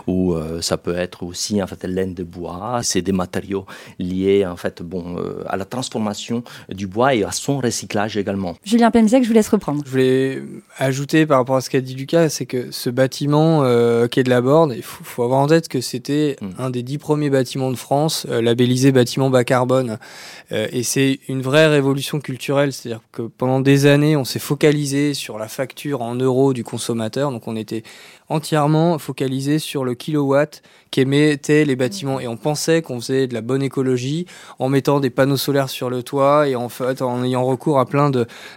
ou 0.08 0.34
euh, 0.34 0.62
ça 0.62 0.78
peut 0.78 0.96
être 0.96 1.24
aussi 1.24 1.62
en 1.62 1.68
fait 1.68 1.84
laine 1.84 2.14
de 2.14 2.24
bois. 2.24 2.80
C'est 2.84 3.02
des 3.02 3.12
matériaux 3.12 3.66
liés 4.00 4.46
en 4.46 4.56
fait 4.56 4.82
bon 4.82 5.18
euh, 5.18 5.44
à 5.48 5.58
la 5.58 5.66
transformation 5.66 6.44
du 6.70 6.88
bois 6.88 7.16
et 7.16 7.24
à 7.24 7.32
son 7.32 7.60
recyclage 7.60 8.18
également. 8.18 8.56
Julien 8.64 8.92
Pemzek, 8.92 9.24
je 9.24 9.28
vous 9.28 9.34
laisse 9.34 9.50
reprendre. 9.50 9.84
Je 9.86 9.92
voulais 9.92 10.44
ajouter 10.78 11.26
par 11.26 11.38
rapport 11.40 11.56
à 11.56 11.62
ce 11.62 11.70
qu'a 11.70 11.82
dit 11.82 11.96
Lucas, 11.96 12.30
c'est 12.30 12.46
que 12.46 12.72
ce 12.72 12.90
bâtiment 12.90 13.64
euh, 13.64 14.08
qui 14.08 14.20
est 14.20 14.24
de 14.24 14.30
la 14.30 14.42
Borde, 14.42 14.74
il 14.76 14.84
faut, 14.84 15.24
avoir 15.24 15.40
en 15.40 15.48
tête 15.48 15.68
que 15.68 15.82
c'était 15.82 16.36
hmm. 16.42 16.50
un 16.60 16.70
des 16.70 16.84
dix 16.84 16.98
premiers 16.98 17.30
bâtiments 17.30 17.72
de 17.72 17.76
France 17.76 18.26
labellisé 18.26 18.92
bâtiment 18.92 19.30
bas 19.30 19.44
carbone, 19.44 19.98
et 20.52 20.84
c'est 20.84 21.20
une 21.28 21.42
vraie 21.42 21.68
révolution 21.68 22.20
culturelle, 22.20 22.74
c'est-à-dire 22.74 23.02
que 23.12 23.24
pendant 23.24 23.60
des 23.60 23.86
années, 23.86 24.16
on 24.16 24.26
s'est 24.26 24.40
focalisé 24.40 25.14
sur 25.14 25.38
la 25.38 25.48
facture 25.48 26.02
en 26.02 26.16
euros 26.16 26.54
du 26.54 26.64
consommateur, 26.64 27.32
donc 27.32 27.48
on 27.48 27.56
était 27.56 27.84
entièrement 28.32 28.98
focalisé 28.98 29.60
sur 29.60 29.84
le 29.84 29.94
kilowatt 29.94 30.62
qu'émettaient 30.90 31.66
les 31.66 31.76
bâtiments. 31.76 32.20
Et 32.20 32.28
on 32.28 32.38
pensait 32.38 32.82
qu'on 32.82 33.00
faisait 33.00 33.28
de 33.28 33.34
la 33.34 33.42
bonne 33.42 33.62
écologie 33.62 34.26
en 34.60 34.70
mettant 34.70 35.00
des 35.00 35.10
panneaux 35.10 35.38
solaires 35.38 35.70
sur 35.70 35.90
le 35.90 36.04
toit 36.04 36.48
et 36.48 36.56
en 36.56 36.70
fait 36.70 37.02
en 37.02 37.24
ayant 37.24 37.44
recours 37.44 37.80
à 37.80 37.86
plein 37.86 38.12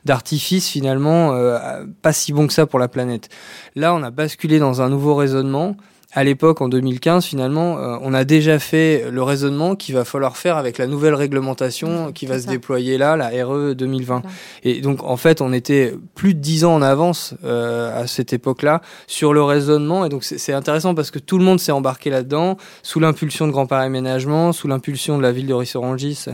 d'artifices 0.05 0.69
finalement 0.69 1.33
euh, 1.33 1.85
pas 2.03 2.13
si 2.13 2.33
bons 2.33 2.47
que 2.47 2.53
ça 2.53 2.67
pour 2.67 2.79
la 2.79 2.89
planète. 2.89 3.29
Là, 3.75 3.95
on 3.95 4.03
a 4.03 4.11
basculé 4.11 4.59
dans 4.59 4.83
un 4.83 4.89
nouveau 4.89 5.15
raisonnement 5.15 5.77
à 6.15 6.23
l'époque, 6.23 6.61
en 6.61 6.69
2015, 6.69 7.25
finalement, 7.25 7.79
euh, 7.79 7.97
on 8.01 8.15
a 8.15 8.25
déjà 8.25 8.61
fait 8.61 9.11
le 9.11 9.23
raisonnement 9.23 9.75
qu'il 9.75 9.97
va 9.97 10.05
falloir 10.05 10.37
faire 10.37 10.57
avec 10.57 10.79
la 10.79 10.87
nouvelle 10.87 11.15
réglementation 11.15 12.13
qui 12.13 12.27
va 12.27 12.39
se 12.39 12.47
déployer 12.47 12.99
là, 12.99 13.17
la 13.17 13.31
RE 13.45 13.75
2020. 13.75 14.23
Et 14.63 14.81
donc, 14.81 15.03
en 15.03 15.17
fait, 15.17 15.41
on 15.41 15.53
était 15.53 15.93
plus 16.15 16.35
de 16.35 16.39
dix 16.39 16.65
ans 16.65 16.75
en 16.75 16.83
avance 16.83 17.35
euh, 17.45 18.03
à 18.03 18.07
cette 18.07 18.33
époque-là 18.33 18.81
sur 19.09 19.35
le 19.35 19.43
raisonnement. 19.43 20.05
Et 20.05 20.09
donc, 20.09 20.23
c'est 20.23 20.53
intéressant 20.53 20.95
parce 20.95 21.11
que 21.11 21.19
tout 21.19 21.37
le 21.37 21.45
monde 21.45 21.59
s'est 21.59 21.73
embarqué 21.73 22.11
là-dedans, 22.11 22.59
sous 22.85 23.01
l'impulsion 23.01 23.49
de 23.49 23.53
Grand 23.53 23.67
Paris 23.67 23.87
Aménagement, 23.87 24.53
sous 24.53 24.69
l'impulsion 24.69 25.19
de 25.19 25.23
la 25.23 25.33
ville 25.33 25.49
de 25.49 25.55
Rissorangis 25.55 26.27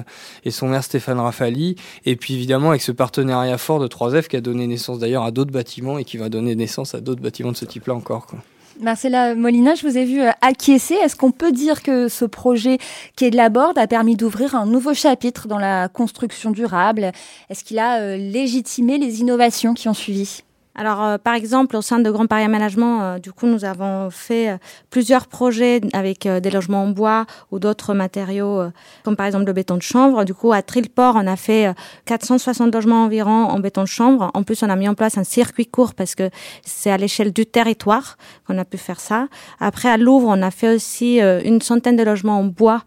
et 0.45 0.51
son 0.51 0.69
maire 0.69 0.85
Stéphane 0.85 1.19
Rafali. 1.19 1.77
Et 2.05 2.17
puis, 2.17 2.35
évidemment, 2.35 2.69
avec 2.69 2.83
ce 2.83 2.93
partenariat 2.93 3.57
fort 3.57 3.81
de 3.81 3.89
3F 3.89 4.29
qui 4.29 4.37
a 4.37 4.43
donné 4.43 4.67
naissance 4.67 4.99
d'ailleurs 4.99 5.25
à 5.25 5.31
d'autres 5.31 5.53
bâtiments 5.53 5.97
et 5.97 6.05
qui 6.05 6.19
va 6.19 6.29
donner 6.29 6.55
naissance 6.55 6.95
à 6.95 7.01
d'autres 7.01 7.23
bâtiments 7.23 7.53
de 7.53 7.57
ce 7.57 7.65
type-là 7.65 7.95
encore. 7.95 8.27
Quoi. 8.27 8.41
Marcella 8.79 9.35
Molina, 9.35 9.75
je 9.75 9.87
vous 9.87 9.99
ai 9.99 10.05
vu 10.05 10.23
euh, 10.23 10.31
acquiescer. 10.41 10.95
Est-ce 10.95 11.17
qu'on 11.17 11.33
peut 11.33 11.53
dire 11.53 11.83
que 11.83 12.09
ce 12.09 12.25
projet 12.25 12.79
qui 13.17 13.25
est 13.25 13.31
de 13.31 13.37
la 13.37 13.49
Borde 13.49 13.79
a 13.79 13.87
permis 13.87 14.17
d'ouvrir 14.17 14.55
un 14.55 14.67
nouveau 14.67 14.95
chapitre 14.95 15.49
dans 15.49 15.59
la 15.59 15.89
construction 15.89 16.50
durable? 16.50 17.12
Est-ce 17.49 17.65
qu'il 17.65 17.79
a 17.79 18.00
euh, 18.00 18.17
légitimé 18.17 18.99
les 18.99 19.21
innovations 19.21 19.75
qui 19.75 19.89
ont 19.89 19.95
suivi? 19.95 20.43
Alors, 20.75 21.03
euh, 21.03 21.19
par 21.19 21.35
exemple, 21.35 21.77
au 21.77 21.83
sein 21.83 21.99
de 21.99 22.11
Grand 22.11 22.27
Paris 22.27 22.45
Aménagement, 22.45 23.03
euh, 23.03 23.19
du 23.19 23.33
coup, 23.33 23.47
nous 23.47 23.65
avons 23.65 24.09
fait 24.11 24.50
euh, 24.50 24.57
plusieurs 24.91 25.27
projets 25.27 25.81
avec 25.93 26.29
des 26.29 26.50
logements 26.50 26.85
en 26.85 26.89
bois 26.89 27.27
ou 27.50 27.59
d'autres 27.59 27.93
matériaux, 27.93 28.62
comme 29.05 29.17
par 29.17 29.27
exemple 29.27 29.47
le 29.47 29.53
béton 29.53 29.77
de 29.77 29.83
chanvre. 29.83 30.25
Du 30.25 30.33
coup, 30.33 30.53
à 30.53 30.62
Trilport, 30.62 31.17
on 31.17 31.27
a 31.27 31.37
fait 31.37 31.75
460 32.05 32.73
logements 32.75 33.05
environ 33.05 33.31
en 33.31 33.59
béton 33.59 33.83
de 33.83 33.89
chanvre. 33.89 34.31
En 34.35 34.43
plus, 34.43 34.62
on 34.62 34.71
a 34.71 34.77
mis 34.77 34.89
en 34.89 34.95
place 34.95 35.19
un 35.19 35.25
circuit 35.25 35.67
court 35.67 35.95
parce 35.95 36.15
que 36.15 36.31
c'est 36.65 36.91
à 36.91 36.97
l'échelle 36.97 37.33
du 37.33 37.47
territoire 37.47 38.17
qu'on 38.47 38.59
a 38.59 38.65
pu 38.65 38.79
faire 38.79 39.00
ça. 39.00 39.29
Après, 39.59 39.89
à 39.89 39.97
Louvre, 39.97 40.29
on 40.29 40.43
a 40.43 40.50
fait 40.50 40.75
aussi 40.75 41.19
une 41.19 41.61
centaine 41.61 41.97
de 41.97 42.03
logements 42.03 42.39
en 42.39 42.45
bois 42.45 42.83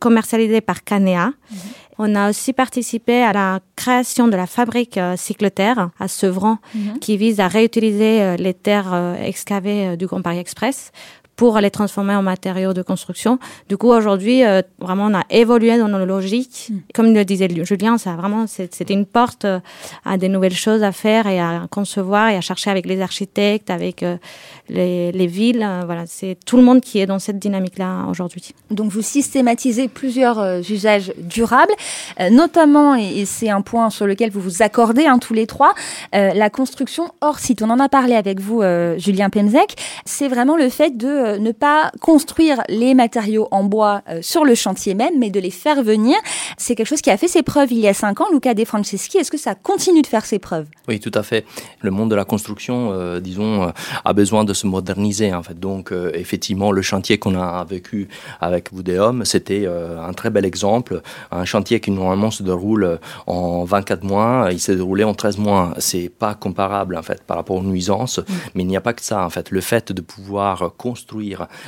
commercialisés 0.00 0.60
par 0.60 0.84
Canea. 0.84 1.32
Mhm. 1.50 1.58
On 1.98 2.14
a 2.14 2.28
aussi 2.28 2.52
participé 2.52 3.22
à 3.22 3.32
la 3.32 3.60
création 3.74 4.28
de 4.28 4.36
la 4.36 4.46
fabrique 4.46 4.98
euh, 4.98 5.16
Cycleterre 5.16 5.90
à 5.98 6.08
Sevran, 6.08 6.58
Mhm. 6.74 6.98
qui 6.98 7.16
vise 7.16 7.40
à 7.40 7.48
réutiliser 7.48 8.22
euh, 8.22 8.36
les 8.36 8.52
terres 8.54 8.92
euh, 8.92 9.14
excavées 9.22 9.96
du 9.96 10.06
Grand 10.06 10.20
Paris 10.22 10.38
Express 10.38 10.92
pour 11.36 11.58
les 11.58 11.70
transformer 11.70 12.14
en 12.14 12.22
matériaux 12.22 12.72
de 12.72 12.82
construction. 12.82 13.38
Du 13.68 13.76
coup, 13.76 13.88
aujourd'hui, 13.88 14.44
euh, 14.44 14.62
vraiment, 14.80 15.06
on 15.06 15.14
a 15.14 15.24
évolué 15.30 15.76
dans 15.78 15.88
nos 15.88 16.04
logiques. 16.04 16.68
Mm. 16.70 16.74
Comme 16.94 17.14
le 17.14 17.24
disait 17.24 17.48
Julien, 17.64 17.98
ça 17.98 18.14
a 18.14 18.16
vraiment, 18.16 18.46
c'était 18.46 18.94
une 18.94 19.06
porte 19.06 19.44
euh, 19.44 19.60
à 20.04 20.16
des 20.16 20.28
nouvelles 20.28 20.54
choses 20.54 20.82
à 20.82 20.92
faire 20.92 21.26
et 21.26 21.38
à 21.38 21.66
concevoir 21.70 22.30
et 22.30 22.36
à 22.36 22.40
chercher 22.40 22.70
avec 22.70 22.86
les 22.86 23.00
architectes, 23.02 23.70
avec 23.70 24.02
euh, 24.02 24.16
les, 24.68 25.12
les 25.12 25.26
villes. 25.26 25.66
Voilà, 25.84 26.04
c'est 26.06 26.38
tout 26.46 26.56
le 26.56 26.62
monde 26.62 26.80
qui 26.80 26.98
est 27.00 27.06
dans 27.06 27.18
cette 27.18 27.38
dynamique-là 27.38 28.06
aujourd'hui. 28.08 28.54
Donc 28.70 28.90
vous 28.90 29.02
systématisez 29.02 29.88
plusieurs 29.88 30.38
euh, 30.38 30.60
usages 30.70 31.12
durables, 31.18 31.72
notamment, 32.30 32.96
et, 32.96 33.20
et 33.20 33.26
c'est 33.26 33.50
un 33.50 33.60
point 33.60 33.90
sur 33.90 34.06
lequel 34.06 34.30
vous 34.30 34.40
vous 34.40 34.62
accordez 34.62 35.06
hein, 35.06 35.18
tous 35.18 35.34
les 35.34 35.46
trois, 35.46 35.74
la 36.12 36.50
construction 36.50 37.10
hors 37.20 37.38
site. 37.38 37.62
On 37.62 37.70
en 37.70 37.80
a 37.80 37.88
parlé 37.88 38.14
avec 38.14 38.40
vous, 38.40 38.62
Julien 38.96 39.30
Pemzek. 39.30 39.76
C'est 40.04 40.28
vraiment 40.28 40.56
le 40.56 40.68
fait 40.68 40.96
de 40.96 41.25
euh, 41.26 41.38
ne 41.38 41.52
pas 41.52 41.90
construire 42.00 42.62
les 42.68 42.94
matériaux 42.94 43.48
en 43.50 43.64
bois 43.64 44.02
euh, 44.08 44.20
sur 44.22 44.44
le 44.44 44.54
chantier 44.54 44.94
même, 44.94 45.18
mais 45.18 45.30
de 45.30 45.40
les 45.40 45.50
faire 45.50 45.82
venir. 45.82 46.16
C'est 46.56 46.74
quelque 46.74 46.86
chose 46.86 47.00
qui 47.00 47.10
a 47.10 47.16
fait 47.16 47.28
ses 47.28 47.42
preuves 47.42 47.72
il 47.72 47.78
y 47.78 47.88
a 47.88 47.94
cinq 47.94 48.20
ans. 48.20 48.26
Luca 48.32 48.54
De 48.54 48.64
Franceschi, 48.64 49.18
est-ce 49.18 49.30
que 49.30 49.38
ça 49.38 49.54
continue 49.54 50.02
de 50.02 50.06
faire 50.06 50.24
ses 50.24 50.38
preuves? 50.38 50.66
Oui, 50.88 51.00
tout 51.00 51.10
à 51.14 51.22
fait. 51.22 51.44
Le 51.80 51.90
monde 51.90 52.10
de 52.10 52.14
la 52.14 52.24
construction, 52.24 52.92
euh, 52.92 53.20
disons, 53.20 53.72
a 54.04 54.12
besoin 54.12 54.44
de 54.44 54.52
se 54.52 54.66
moderniser. 54.66 55.34
En 55.34 55.42
fait, 55.42 55.58
donc 55.58 55.92
effectivement, 56.14 56.70
le 56.70 56.82
chantier 56.82 57.18
qu'on 57.18 57.38
a 57.38 57.64
vécu 57.64 58.08
avec 58.40 58.72
Voudéum, 58.72 59.24
c'était 59.24 59.66
un 59.66 60.12
très 60.12 60.30
bel 60.30 60.44
exemple. 60.44 61.02
Un 61.30 61.44
chantier 61.44 61.80
qui 61.80 61.90
normalement 61.90 62.30
se 62.30 62.42
déroule 62.42 62.98
en 63.26 63.64
24 63.64 64.04
mois, 64.04 64.48
il 64.52 64.60
s'est 64.60 64.76
déroulé 64.76 65.04
en 65.04 65.14
13 65.14 65.38
mois. 65.38 65.74
C'est 65.78 66.08
pas 66.08 66.34
comparable 66.34 66.96
en 66.96 67.02
fait 67.02 67.22
par 67.22 67.36
rapport 67.36 67.56
aux 67.56 67.62
nuisances, 67.62 68.20
mais 68.54 68.62
il 68.62 68.68
n'y 68.68 68.76
a 68.76 68.80
pas 68.80 68.92
que 68.92 69.02
ça. 69.02 69.24
En 69.24 69.30
fait, 69.30 69.50
le 69.50 69.60
fait 69.60 69.92
de 69.92 70.00
pouvoir 70.00 70.72
construire 70.76 71.15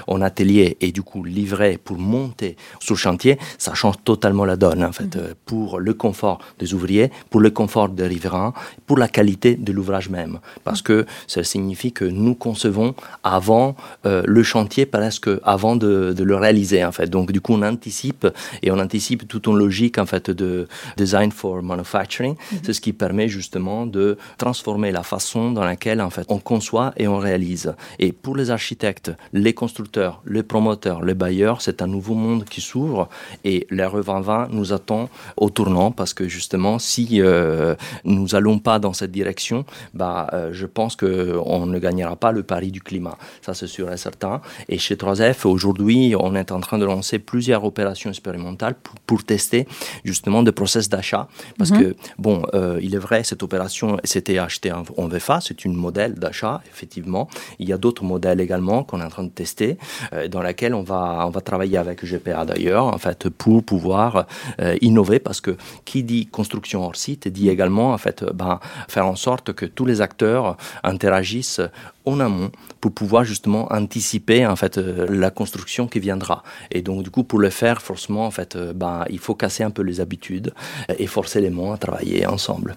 en 0.07 0.21
atelier 0.21 0.76
et 0.81 0.93
du 0.93 1.02
coup 1.02 1.25
livrer 1.25 1.78
pour 1.78 1.99
monter 1.99 2.57
sur 2.81 2.95
le 2.95 2.99
chantier, 2.99 3.38
ça 3.59 3.75
change 3.75 3.97
totalement 4.05 4.45
la 4.45 4.57
donne 4.57 4.85
en 4.85 4.93
fait 4.93 5.17
euh, 5.17 5.35
pour 5.47 5.81
le 5.81 5.95
confort 5.95 6.38
des 6.59 6.75
ouvriers, 6.75 7.11
pour 7.31 7.40
le 7.40 7.50
confort 7.50 7.88
des 7.88 8.07
riverains, 8.07 8.52
pour 8.87 8.99
la 8.99 9.09
qualité 9.09 9.55
de 9.57 9.73
l'ouvrage 9.73 10.09
même, 10.09 10.38
parce 10.64 10.83
que 10.83 11.07
ça 11.26 11.43
signifie 11.45 11.93
que 11.93 12.05
nous 12.05 12.35
concevons 12.35 12.95
avant 13.23 13.76
euh, 14.07 14.23
le 14.26 14.43
chantier 14.43 14.87
presque 14.87 15.31
avant 15.43 15.76
de, 15.76 16.12
de 16.17 16.25
le 16.25 16.37
réaliser 16.37 16.85
en 16.85 16.93
fait. 16.93 17.09
Donc 17.09 17.33
du 17.33 17.40
coup 17.40 17.55
on 17.55 17.62
anticipe 17.62 18.26
et 18.62 18.71
on 18.71 18.78
anticipe 18.78 19.26
tout 19.28 19.49
en 19.49 19.55
logique 19.55 19.99
en 19.99 20.07
fait 20.07 20.31
de 20.31 20.69
design 20.97 21.31
for 21.33 21.62
manufacturing. 21.62 22.37
C'est 22.62 22.73
ce 22.73 22.81
qui 22.81 22.93
permet 22.93 23.28
justement 23.28 23.87
de 23.87 24.19
transformer 24.37 24.93
la 24.93 25.02
façon 25.02 25.52
dans 25.52 25.64
laquelle 25.64 26.00
en 26.00 26.11
fait 26.11 26.26
on 26.28 26.38
conçoit 26.38 26.93
et 26.97 27.09
on 27.09 27.19
réalise. 27.19 27.75
Et 27.99 28.12
pour 28.12 28.37
les 28.37 28.50
architectes, 28.50 29.12
les 29.38 29.54
constructeurs, 29.54 30.23
les 30.26 30.42
promoteurs, 30.42 31.02
les 31.02 31.14
bailleurs, 31.14 31.61
c'est 31.61 31.83
un 31.83 31.87
nouveau 31.87 32.14
monde 32.14 32.45
qui 32.45 32.61
s'ouvre 32.61 33.09
et 33.45 33.66
l'RE 33.71 34.02
2020 34.02 34.49
nous 34.50 34.73
attend 34.73 35.09
au 35.37 35.50
tournant 35.50 35.90
parce 35.90 36.14
que 36.14 36.28
justement 36.28 36.78
si 36.78 37.21
euh, 37.21 37.75
nous 38.04 38.35
allons 38.35 38.59
pas 38.59 38.78
dans 38.78 38.92
cette 38.92 39.11
direction, 39.11 39.64
bah 39.95 40.28
euh, 40.33 40.50
je 40.52 40.66
pense 40.66 40.97
que 40.97 41.38
on 41.45 41.66
ne 41.66 41.78
gagnera 41.78 42.16
pas 42.16 42.33
le 42.33 42.42
pari 42.42 42.71
du 42.71 42.80
climat. 42.80 43.16
Ça 43.42 43.54
c'est 43.54 43.66
sûr 43.66 43.92
et 43.92 43.97
certain. 43.97 44.40
Et 44.68 44.78
chez 44.78 44.97
3F 44.97 45.47
aujourd'hui, 45.47 46.14
on 46.18 46.35
est 46.35 46.52
en 46.52 46.61
train 46.61 46.78
de 46.78 46.85
lancer 46.85 47.18
plusieurs 47.18 47.64
opérations 47.64 48.11
expérimentales 48.11 48.75
pour, 48.75 48.95
pour 49.07 49.25
tester 49.25 49.66
justement 50.04 50.42
des 50.42 50.52
process 50.52 50.88
d'achat 50.88 51.28
parce 51.59 51.71
que 51.71 51.97
bon, 52.18 52.42
euh, 52.54 52.78
il 52.83 52.95
est 52.95 52.99
vrai 52.99 53.25
cette 53.25 53.42
opération 53.42 53.99
c'était 54.04 54.38
acheté 54.38 54.73
en, 54.73 54.85
en 54.97 55.09
VFA, 55.09 55.40
c'est 55.40 55.64
une 55.64 55.75
modèle 55.75 56.14
d'achat 56.14 56.62
effectivement. 56.71 57.28
Il 57.59 57.68
y 57.68 57.73
a 57.73 57.78
d'autres 57.78 58.04
modèles 58.04 58.40
également 58.40 58.85
qu'on 58.85 59.00
est 59.00 59.04
en 59.04 59.09
train 59.09 59.25
de 59.25 59.28
tester 59.31 59.79
euh, 60.13 60.29
dans 60.29 60.43
laquelle 60.43 60.75
on 60.75 60.83
va 60.83 61.25
on 61.27 61.31
va 61.31 61.41
travailler 61.41 61.79
avec 61.79 62.05
GPA 62.05 62.45
d'ailleurs 62.45 62.85
en 62.85 62.99
fait 62.99 63.29
pour 63.29 63.63
pouvoir 63.63 64.27
euh, 64.61 64.77
innover 64.81 65.19
parce 65.19 65.41
que 65.41 65.57
qui 65.85 66.03
dit 66.03 66.27
construction 66.27 66.85
hors 66.85 66.97
site 66.97 67.29
dit 67.29 67.49
également 67.49 67.93
en 67.93 67.99
fait 67.99 68.25
ben, 68.35 68.61
faire 68.89 69.07
en 69.07 69.17
sorte 69.17 69.53
que 69.53 69.67
tous 69.67 69.85
les 69.85 70.01
acteurs 70.01 70.57
interagissent 70.83 71.61
en 72.05 72.21
amont 72.21 72.51
pour 72.81 72.93
pouvoir 72.93 73.25
justement 73.25 73.73
anticiper 73.73 74.47
en 74.47 74.57
fait 74.57 74.79
euh, 74.79 75.07
la 75.09 75.31
construction 75.31 75.87
qui 75.89 76.01
viendra 76.01 76.43
et 76.71 76.83
donc 76.83 77.03
du 77.03 77.11
coup 77.11 77.25
pour 77.25 77.39
le 77.39 77.51
faire 77.51 77.83
forcément 77.83 78.27
en 78.27 78.31
fait 78.31 78.57
ben, 78.57 79.05
il 79.11 79.19
faut 79.19 79.35
casser 79.35 79.65
un 79.65 79.71
peu 79.71 79.83
les 79.83 80.01
habitudes 80.01 80.53
et 80.99 81.07
forcer 81.07 81.41
les 81.41 81.51
monts 81.51 81.73
à 81.73 81.79
travailler 81.79 82.27
ensemble. 82.27 82.77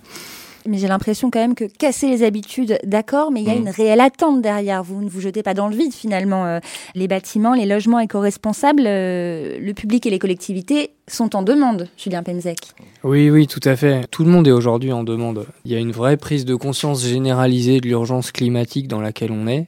Mais 0.68 0.78
j'ai 0.78 0.88
l'impression 0.88 1.32
quand 1.32 1.40
même 1.40 1.56
que 1.56 1.66
casser 1.66 2.08
les 2.08 2.24
habitudes, 2.24 2.78
d'accord, 2.84 3.32
mais 3.32 3.42
il 3.42 3.48
y 3.48 3.52
a 3.52 3.56
Mm. 3.56 3.62
une 3.62 3.70
réelle 3.70 4.00
attente 4.02 4.42
derrière. 4.42 4.84
Vous 4.84 5.02
ne 5.02 5.10
vous 5.10 5.20
jetez 5.20 5.42
pas 5.44 5.54
dans 5.56 5.68
le 5.68 5.76
vide 5.76 5.94
finalement. 5.94 6.46
Euh, 6.46 6.60
Les 6.94 7.08
bâtiments, 7.08 7.54
les 7.54 7.66
logements 7.66 8.00
éco-responsables, 8.00 8.84
euh, 8.86 9.58
le 9.60 9.74
public 9.74 10.06
et 10.06 10.10
les 10.12 10.20
collectivités 10.20 10.92
sont 11.08 11.36
en 11.36 11.42
demande, 11.42 11.88
Julien 11.98 12.24
Penzek. 12.24 12.60
Oui, 13.04 13.30
oui, 13.30 13.48
tout 13.48 13.60
à 13.64 13.76
fait. 13.76 14.08
Tout 14.12 14.24
le 14.24 14.30
monde 14.30 14.48
est 14.48 14.52
aujourd'hui 14.52 14.92
en 14.94 15.04
demande. 15.04 15.46
Il 15.66 15.72
y 15.72 15.76
a 15.76 15.80
une 15.80 15.92
vraie 15.92 16.16
prise 16.18 16.46
de 16.46 16.56
conscience 16.56 17.04
généralisée 17.06 17.82
de 17.82 17.88
l'urgence 17.88 18.32
climatique 18.32 18.88
dans 18.88 19.02
laquelle 19.02 19.32
on 19.32 19.48
est. 19.48 19.66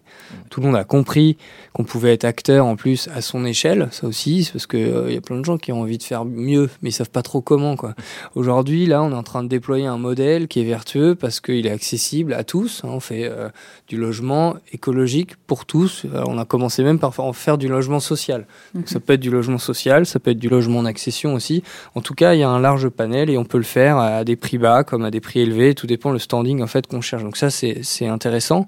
Tout 0.50 0.62
le 0.62 0.68
monde 0.68 0.76
a 0.76 0.84
compris 0.84 1.36
qu'on 1.74 1.84
pouvait 1.84 2.14
être 2.14 2.24
acteur 2.26 2.66
en 2.68 2.76
plus 2.76 3.10
à 3.16 3.22
son 3.22 3.44
échelle, 3.46 3.90
ça 3.92 4.06
aussi, 4.08 4.48
parce 4.54 4.68
que 4.68 4.78
euh, 4.78 5.12
y 5.12 5.18
a 5.18 5.22
plein 5.22 5.40
de 5.40 5.44
gens 5.46 5.58
qui 5.58 5.72
ont 5.72 5.82
envie 5.82 5.98
de 5.98 6.04
faire 6.04 6.24
mieux, 6.24 6.70
mais 6.82 6.90
ils 6.90 6.94
savent 6.94 7.10
pas 7.10 7.24
trop 7.24 7.42
comment, 7.42 7.76
quoi. 7.76 7.96
Aujourd'hui, 8.36 8.86
là, 8.86 9.02
on 9.02 9.12
est 9.12 9.16
en 9.16 9.24
train 9.24 9.44
de 9.44 9.50
déployer 9.50 9.88
un 9.88 9.98
modèle 9.98 10.48
qui 10.48 10.62
est 10.62 10.66
vertueux 10.66 11.16
parce 11.16 11.40
qu'il 11.42 11.66
est 11.66 11.72
accessible 11.72 12.34
à 12.36 12.44
tous. 12.44 12.82
hein. 12.84 12.90
On 12.92 13.00
fait 13.00 13.26
euh, 13.26 13.50
du 13.88 13.98
logement 13.98 14.56
écologique 14.72 15.36
pour 15.48 15.66
tous. 15.66 16.06
Euh, 16.06 16.24
on 16.28 16.38
a 16.38 16.46
commencé 16.46 16.84
même 16.84 17.00
par 17.00 17.16
fa- 17.16 17.34
faire 17.34 17.58
du 17.58 17.68
logement 17.68 18.00
social. 18.00 18.46
Donc, 18.76 18.88
ça 18.88 19.00
peut 19.00 19.14
être 19.14 19.20
du 19.20 19.32
logement 19.32 19.58
social, 19.58 20.06
ça 20.06 20.20
peut 20.20 20.32
être 20.32 20.40
du 20.40 20.50
logement 20.50 20.80
en 20.80 20.86
accession 20.86 21.23
aussi. 21.32 21.64
En 21.96 22.02
tout 22.02 22.14
cas, 22.16 22.34
il 22.34 22.40
y 22.40 22.44
a 22.44 22.50
un 22.50 22.60
large 22.60 22.90
panel 22.90 23.30
et 23.30 23.38
on 23.38 23.46
peut 23.46 23.58
le 23.60 23.64
faire 23.64 23.98
à 23.98 24.24
des 24.24 24.36
prix 24.36 24.58
bas 24.58 24.84
comme 24.84 25.06
à 25.06 25.12
des 25.12 25.22
prix 25.22 25.40
élevés. 25.42 25.76
Tout 25.76 25.88
dépend 25.88 26.12
le 26.12 26.20
standing 26.20 26.62
en 26.62 26.68
fait 26.68 26.88
qu'on 26.88 27.02
cherche. 27.02 27.24
Donc 27.24 27.38
ça, 27.38 27.50
c'est 27.50 28.08
intéressant. 28.08 28.68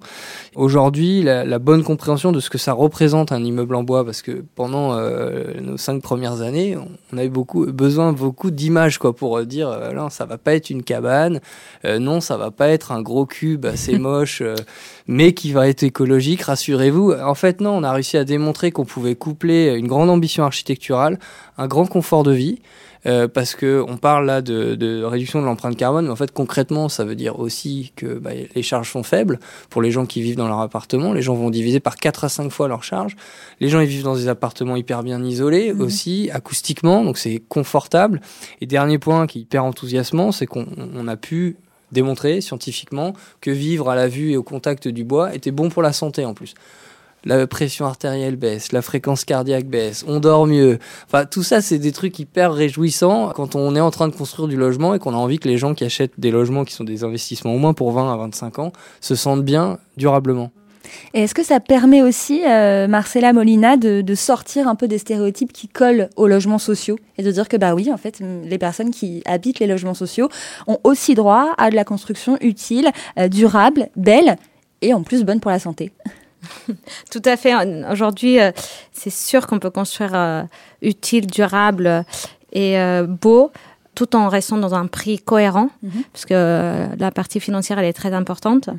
Aujourd'hui, 0.56 1.22
la, 1.24 1.44
la 1.44 1.60
bonne 1.60 1.84
compréhension 1.84 2.32
de 2.32 2.40
ce 2.40 2.50
que 2.50 2.58
ça 2.58 2.72
représente 2.74 3.32
un 3.32 3.44
immeuble 3.44 3.76
en 3.76 3.84
bois, 3.84 4.06
parce 4.06 4.22
que 4.22 4.44
pendant 4.56 4.94
euh, 4.94 5.60
nos 5.62 5.78
cinq 5.78 6.02
premières 6.02 6.42
années, 6.42 6.78
on- 6.78 7.18
avait 7.18 7.30
beaucoup 7.30 7.66
besoin 7.72 8.12
beaucoup 8.12 8.52
d'images 8.52 8.98
quoi 8.98 9.16
pour 9.16 9.38
euh, 9.38 9.46
dire 9.46 9.70
euh, 9.70 9.94
non, 9.94 10.10
ça 10.10 10.26
va 10.26 10.38
pas 10.38 10.54
être 10.54 10.70
une 10.70 10.84
cabane, 10.84 11.40
euh, 11.86 11.98
non, 11.98 12.20
ça 12.20 12.36
va 12.36 12.52
pas 12.52 12.68
être 12.68 12.92
un 12.92 13.02
gros 13.02 13.26
cube 13.26 13.66
assez 13.66 13.98
moche, 13.98 14.44
mais 15.08 15.34
qui 15.34 15.52
va 15.52 15.68
être 15.68 15.84
écologique. 15.84 16.42
Rassurez-vous. 16.42 17.14
En 17.14 17.36
fait, 17.36 17.62
non, 17.62 17.72
on 17.72 17.84
a 17.84 17.92
réussi 17.92 18.18
à 18.18 18.24
démontrer 18.24 18.72
qu'on 18.72 18.86
pouvait 18.86 19.16
coupler 19.16 19.74
une 19.76 19.88
grande 19.88 20.10
ambition 20.10 20.44
architecturale, 20.44 21.20
un 21.58 21.68
grand 21.68 21.86
confort 21.86 22.24
de 22.24 22.32
vie. 22.32 22.60
Euh, 23.08 23.28
parce 23.28 23.54
que 23.54 23.86
on 23.88 23.98
parle 23.98 24.26
là 24.26 24.42
de, 24.42 24.74
de 24.74 25.04
réduction 25.04 25.40
de 25.40 25.46
l'empreinte 25.46 25.78
carbone, 25.78 26.06
mais 26.06 26.12
en 26.12 26.16
fait 26.16 26.32
concrètement, 26.32 26.90
ça 26.90 27.06
veut 27.06 27.14
dire 27.16 27.40
aussi 27.40 27.94
que 27.96 28.18
bah, 28.18 28.32
les 28.56 28.64
charges 28.64 28.92
sont 28.92 29.04
faibles 29.04 29.38
pour 29.70 29.84
les 29.84 29.92
gens 29.92 30.08
qui 30.08 30.24
vivent 30.24 30.38
dans 30.38 30.48
leur 30.48 30.60
appartement. 30.60 31.14
Les 31.14 31.22
gens 31.22 31.36
vont 31.36 31.52
diviser 31.52 31.80
par 31.80 31.98
4 31.98 32.24
à 32.24 32.30
5 32.30 32.50
fois 32.52 32.68
leurs 32.68 32.84
charges. 32.84 33.16
Les 33.60 33.70
gens 33.70 33.80
ils 33.80 33.88
vivent 33.88 34.06
dans 34.06 34.16
des 34.16 34.28
appartements 34.28 34.76
hyper 34.76 35.04
bien 35.04 35.24
isolés 35.24 35.72
Mhm. 35.72 35.82
aussi, 35.82 36.32
acoustiquement, 36.34 37.04
donc 37.04 37.20
c'est 37.20 37.44
confortable. 37.48 38.22
Et 38.60 38.66
dernier 38.66 38.98
point 38.98 39.28
qui 39.28 39.38
est 39.38 39.42
hyper 39.44 39.64
enthousiasmant, 39.66 40.32
c'est 40.32 40.48
qu'on 40.48 40.66
on 40.96 41.08
a 41.08 41.16
pu 41.16 41.58
démontrer 41.92 42.42
scientifiquement 42.42 43.14
que 43.42 43.52
vivre 43.52 43.90
à 43.90 43.96
la 43.96 44.08
vue 44.08 44.32
et 44.32 44.38
au 44.38 44.44
contact 44.44 44.88
du 44.88 45.04
bois 45.04 45.34
était 45.34 45.52
bon 45.52 45.70
pour 45.70 45.82
la 45.82 45.94
santé 45.94 46.26
en 46.26 46.34
plus 46.34 46.54
la 47.26 47.48
pression 47.48 47.86
artérielle 47.86 48.36
baisse, 48.36 48.72
la 48.72 48.82
fréquence 48.82 49.26
cardiaque 49.26 49.66
baisse, 49.66 50.06
on 50.08 50.20
dort 50.20 50.46
mieux. 50.46 50.78
Enfin, 51.08 51.26
tout 51.26 51.44
ça, 51.44 51.62
c'est 51.62 51.80
des 51.80 51.92
trucs 51.92 52.18
hyper 52.20 52.54
réjouissants 52.54 53.32
quand 53.36 53.56
on 53.56 53.76
est 53.76 53.80
en 53.80 53.92
train 53.92 54.08
de 54.08 54.16
construire 54.16 54.48
du 54.48 54.56
logement 54.56 54.94
et 54.94 55.00
qu'on 55.00 55.14
a 55.14 55.18
envie 55.18 55.40
que 55.40 55.48
les 55.48 55.58
gens 55.58 55.74
qui 55.74 55.84
achètent 55.84 56.20
des 56.20 56.32
logements 56.32 56.64
qui 56.64 56.74
sont 56.74 56.84
des 56.84 57.04
investissements 57.04 57.54
au 57.54 57.58
moins 57.58 57.74
pour 57.74 57.92
20 57.92 58.14
à 58.14 58.18
25 58.18 58.60
ans 58.60 58.74
se 59.02 59.16
sentent 59.16 59.44
bien 59.44 59.80
durablement. 59.98 60.52
Et 61.14 61.24
est-ce 61.24 61.34
que 61.34 61.44
ça 61.44 61.60
permet 61.60 62.02
aussi, 62.02 62.44
euh, 62.46 62.88
Marcella 62.88 63.34
Molina, 63.34 63.78
de, 63.78 64.16
sortir 64.16 64.68
un 64.68 64.76
peu 64.76 64.88
des 64.88 64.98
stéréotypes 64.98 65.52
qui 65.52 65.68
collent 65.68 66.10
aux 66.16 66.28
logements 66.28 66.58
sociaux 66.58 66.98
et 67.18 67.24
de 67.24 67.32
dire 67.32 67.50
que 67.50 67.58
bah 67.58 67.76
oui, 67.76 67.92
en 67.92 67.98
fait, 67.98 68.22
les 68.22 68.58
personnes 68.58 68.92
qui 68.92 69.22
habitent 69.26 69.60
les 69.60 69.68
logements 69.68 69.94
sociaux 69.94 70.30
ont 70.68 70.80
aussi 70.84 71.16
droit 71.16 71.54
à 71.58 71.70
de 71.70 71.76
la 71.76 71.84
construction 71.84 72.38
utile, 72.42 72.92
euh, 73.20 73.28
durable, 73.28 73.90
belle 73.96 74.38
et 74.82 74.94
en 74.94 75.04
plus 75.04 75.24
bonne 75.24 75.40
pour 75.40 75.52
la 75.52 75.60
santé? 75.60 75.92
Tout 77.12 77.22
à 77.26 77.36
fait. 77.36 77.54
Aujourd'hui, 77.92 78.40
euh, 78.40 78.52
c'est 78.94 79.10
sûr 79.10 79.48
qu'on 79.48 79.60
peut 79.60 79.70
construire 79.70 80.12
euh, 80.14 80.44
utile, 80.82 81.28
durable 81.28 82.06
et 82.54 82.78
beau 83.22 83.52
tout 83.96 84.16
en 84.16 84.28
restant 84.30 84.58
dans 84.58 84.76
un 84.76 84.88
prix 84.88 85.18
cohérent, 85.18 85.70
Mhm. 85.82 85.92
parce 86.12 86.26
que 86.26 86.34
euh, 86.34 86.88
la 87.00 87.12
partie 87.12 87.40
financière, 87.40 87.80
elle 87.80 87.86
est 87.86 87.94
très 87.94 88.14
importante. 88.14 88.70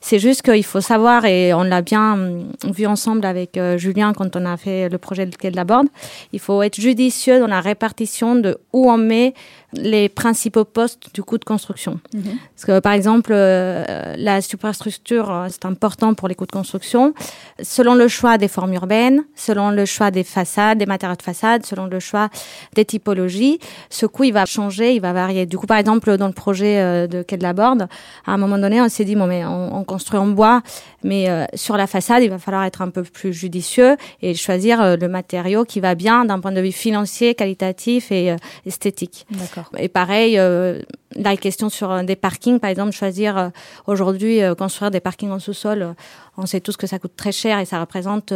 C'est 0.00 0.18
juste 0.18 0.42
qu'il 0.42 0.64
faut 0.64 0.80
savoir, 0.80 1.24
et 1.24 1.52
on 1.52 1.62
l'a 1.64 1.82
bien 1.82 2.12
hum, 2.14 2.52
vu 2.72 2.86
ensemble 2.86 3.24
avec 3.26 3.56
euh, 3.56 3.76
Julien 3.78 4.12
quand 4.12 4.36
on 4.36 4.46
a 4.46 4.56
fait 4.56 4.88
le 4.88 4.98
projet 4.98 5.26
de 5.26 5.56
la 5.56 5.64
Borde, 5.64 5.88
il 6.32 6.40
faut 6.40 6.62
être 6.62 6.80
judicieux 6.80 7.40
dans 7.40 7.46
la 7.48 7.60
répartition 7.60 8.36
de 8.36 8.56
où 8.72 8.90
on 8.90 8.96
met 8.96 9.34
les 9.74 10.08
principaux 10.08 10.64
postes 10.64 11.14
du 11.14 11.22
coût 11.22 11.38
de 11.38 11.44
construction. 11.44 12.00
Mhm. 12.14 12.38
Parce 12.54 12.64
que 12.66 12.80
par 12.80 12.92
exemple, 12.92 13.30
euh, 13.32 14.14
la 14.16 14.40
superstructure, 14.40 15.30
euh, 15.30 15.46
c'est 15.48 15.64
important 15.64 16.14
pour 16.14 16.28
les 16.28 16.34
coûts 16.34 16.46
de 16.46 16.52
construction. 16.52 17.14
Selon 17.62 17.94
le 17.94 18.08
choix 18.08 18.38
des 18.38 18.48
formes 18.48 18.74
urbaines, 18.74 19.24
selon 19.36 19.70
le 19.70 19.84
choix 19.84 20.10
des 20.10 20.24
façades, 20.24 20.78
des 20.78 20.86
matériaux 20.86 21.16
de 21.16 21.22
façade, 21.22 21.64
selon 21.64 21.86
le 21.86 22.00
choix 22.00 22.28
des 22.74 22.84
typologies, 22.84 23.60
ce 23.90 24.06
coût 24.06 24.24
il 24.24 24.32
va 24.32 24.44
changer, 24.44 24.94
il 24.94 25.00
va 25.00 25.12
varier. 25.12 25.46
Du 25.46 25.56
coup, 25.56 25.66
par 25.66 25.78
exemple, 25.78 26.16
dans 26.16 26.26
le 26.26 26.32
projet 26.32 26.80
euh, 26.80 27.06
de 27.06 27.22
Quai 27.22 27.36
de 27.36 27.42
la 27.42 27.52
Borde, 27.52 27.86
à 28.26 28.32
un 28.32 28.38
moment 28.38 28.58
donné, 28.58 28.80
on 28.80 28.88
s'est 28.88 29.04
dit 29.04 29.14
bon 29.14 29.26
mais 29.26 29.44
on, 29.44 29.76
on, 29.76 29.84
construit 29.84 30.18
en 30.18 30.26
bois, 30.26 30.62
mais 31.02 31.28
sur 31.54 31.76
la 31.76 31.86
façade, 31.86 32.22
il 32.22 32.30
va 32.30 32.38
falloir 32.38 32.64
être 32.64 32.82
un 32.82 32.90
peu 32.90 33.02
plus 33.02 33.32
judicieux 33.32 33.96
et 34.22 34.34
choisir 34.34 34.96
le 34.96 35.08
matériau 35.08 35.64
qui 35.64 35.80
va 35.80 35.94
bien 35.94 36.24
d'un 36.24 36.38
point 36.38 36.52
de 36.52 36.60
vue 36.60 36.70
financier, 36.70 37.34
qualitatif 37.34 38.12
et 38.12 38.36
esthétique. 38.66 39.26
D'accord. 39.30 39.59
Et 39.76 39.88
pareil, 39.88 40.38
euh, 40.38 40.80
la 41.14 41.36
question 41.36 41.68
sur 41.68 41.90
euh, 41.90 42.02
des 42.02 42.16
parkings, 42.16 42.58
par 42.58 42.70
exemple, 42.70 42.92
choisir 42.92 43.36
euh, 43.36 43.48
aujourd'hui 43.86 44.40
construire 44.58 44.90
des 44.90 45.00
parkings 45.00 45.30
en 45.30 45.38
sous-sol, 45.38 45.94
on 46.36 46.46
sait 46.46 46.60
tous 46.60 46.76
que 46.76 46.86
ça 46.86 46.98
coûte 46.98 47.16
très 47.16 47.32
cher 47.32 47.58
et 47.58 47.64
ça 47.64 47.80
représente, 47.80 48.32